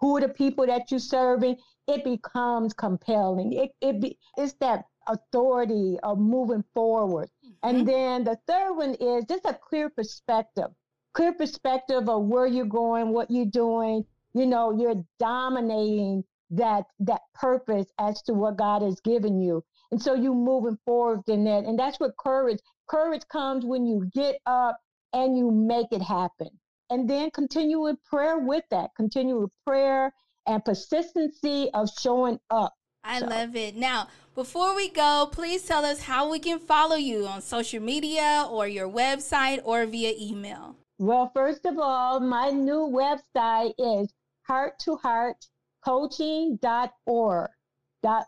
who 0.00 0.16
are 0.16 0.20
the 0.20 0.28
people 0.28 0.66
that 0.66 0.90
you're 0.90 1.00
serving, 1.00 1.56
it 1.86 2.04
becomes 2.04 2.72
compelling. 2.72 3.52
It, 3.52 3.70
it 3.80 4.00
be, 4.00 4.18
it's 4.36 4.54
that 4.60 4.84
authority 5.08 5.98
of 6.02 6.18
moving 6.18 6.64
forward. 6.74 7.28
Mm-hmm. 7.44 7.68
And 7.68 7.88
then 7.88 8.24
the 8.24 8.38
third 8.46 8.74
one 8.74 8.94
is 8.94 9.24
just 9.28 9.44
a 9.44 9.54
clear 9.54 9.88
perspective, 9.90 10.68
clear 11.14 11.32
perspective 11.32 12.08
of 12.08 12.24
where 12.24 12.46
you're 12.46 12.66
going, 12.66 13.08
what 13.08 13.30
you're 13.30 13.46
doing. 13.46 14.04
You 14.34 14.46
know, 14.46 14.78
you're 14.78 15.02
dominating 15.18 16.22
that 16.50 16.84
that 17.00 17.22
purpose 17.34 17.86
as 17.98 18.22
to 18.22 18.34
what 18.34 18.56
God 18.56 18.82
has 18.82 19.00
given 19.00 19.40
you. 19.40 19.64
And 19.90 20.00
so 20.00 20.14
you're 20.14 20.34
moving 20.34 20.78
forward 20.84 21.22
in 21.28 21.44
that. 21.44 21.64
And 21.64 21.78
that's 21.78 21.98
what 21.98 22.16
courage, 22.18 22.60
courage 22.88 23.22
comes 23.28 23.64
when 23.64 23.86
you 23.86 24.08
get 24.14 24.38
up 24.46 24.78
and 25.18 25.36
you 25.36 25.50
make 25.50 25.88
it 25.92 26.02
happen. 26.02 26.50
and 26.90 27.08
then 27.10 27.30
continue 27.30 27.80
with 27.80 28.02
prayer 28.04 28.38
with 28.38 28.64
that. 28.70 28.88
Continue 28.96 29.40
with 29.42 29.50
prayer 29.66 30.10
and 30.46 30.64
persistency 30.64 31.70
of 31.74 31.90
showing 32.00 32.38
up. 32.50 32.72
I 33.04 33.18
so. 33.20 33.26
love 33.26 33.54
it. 33.56 33.76
Now, 33.76 34.08
before 34.34 34.74
we 34.74 34.88
go, 34.88 35.28
please 35.30 35.62
tell 35.64 35.84
us 35.84 36.00
how 36.02 36.30
we 36.30 36.38
can 36.38 36.58
follow 36.58 36.96
you 36.96 37.26
on 37.26 37.42
social 37.42 37.82
media 37.82 38.46
or 38.48 38.66
your 38.66 38.88
website 38.88 39.60
or 39.64 39.84
via 39.84 40.12
email. 40.18 40.76
Well, 40.98 41.30
first 41.34 41.66
of 41.66 41.78
all, 41.78 42.20
my 42.20 42.50
new 42.50 42.82
website 43.02 43.74
is 43.78 44.12
heart 44.42 44.78
to 44.84 44.96
heart 44.96 45.44
coaching.org. 45.84 47.50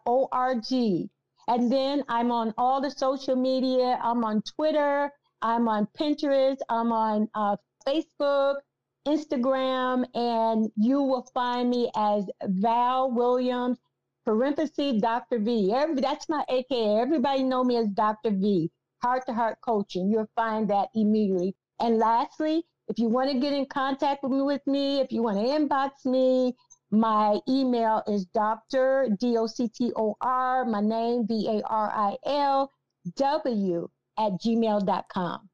.org. 0.05 0.72
And 1.48 1.72
then 1.72 2.05
I'm 2.09 2.31
on 2.31 2.55
all 2.59 2.81
the 2.81 2.90
social 2.90 3.37
media. 3.37 3.98
I'm 4.03 4.22
on 4.24 4.42
Twitter. 4.42 5.11
I'm 5.42 5.68
on 5.68 5.88
Pinterest. 5.98 6.59
I'm 6.68 6.92
on 6.92 7.29
uh, 7.35 7.57
Facebook, 7.87 8.57
Instagram, 9.07 10.05
and 10.14 10.70
you 10.76 11.03
will 11.03 11.26
find 11.33 11.70
me 11.70 11.90
as 11.96 12.26
Val 12.44 13.11
Williams, 13.11 13.79
parenthesis 14.24 15.00
Dr. 15.00 15.38
V. 15.38 15.72
Every, 15.72 16.00
that's 16.00 16.29
my 16.29 16.44
AKA. 16.48 17.00
Everybody 17.00 17.42
know 17.42 17.64
me 17.64 17.76
as 17.76 17.88
Dr. 17.88 18.31
V, 18.31 18.70
Heart 19.03 19.26
to 19.26 19.33
Heart 19.33 19.59
Coaching. 19.62 20.11
You'll 20.11 20.31
find 20.37 20.68
that 20.68 20.88
immediately. 20.94 21.55
And 21.81 21.98
lastly, 21.98 22.64
if 22.88 22.98
you 22.98 23.09
want 23.09 23.31
to 23.31 23.38
get 23.38 23.53
in 23.53 23.66
contact 23.66 24.22
with 24.22 24.33
me, 24.33 24.42
with 24.42 24.66
me, 24.66 25.00
if 25.00 25.11
you 25.11 25.22
want 25.22 25.38
to 25.38 25.44
inbox 25.44 26.05
me, 26.05 26.55
my 26.90 27.38
email 27.48 28.03
is 28.09 28.26
Dr. 28.26 29.09
D 29.18 29.37
O 29.38 29.46
C 29.46 29.68
T 29.68 29.92
O 29.96 30.16
R, 30.20 30.64
my 30.64 30.81
name, 30.81 31.26
V 31.26 31.46
A 31.48 31.62
R 31.62 31.90
I 31.94 32.16
L 32.26 32.70
W, 33.16 33.88
at 34.20 34.40
gmail.com. 34.40 35.48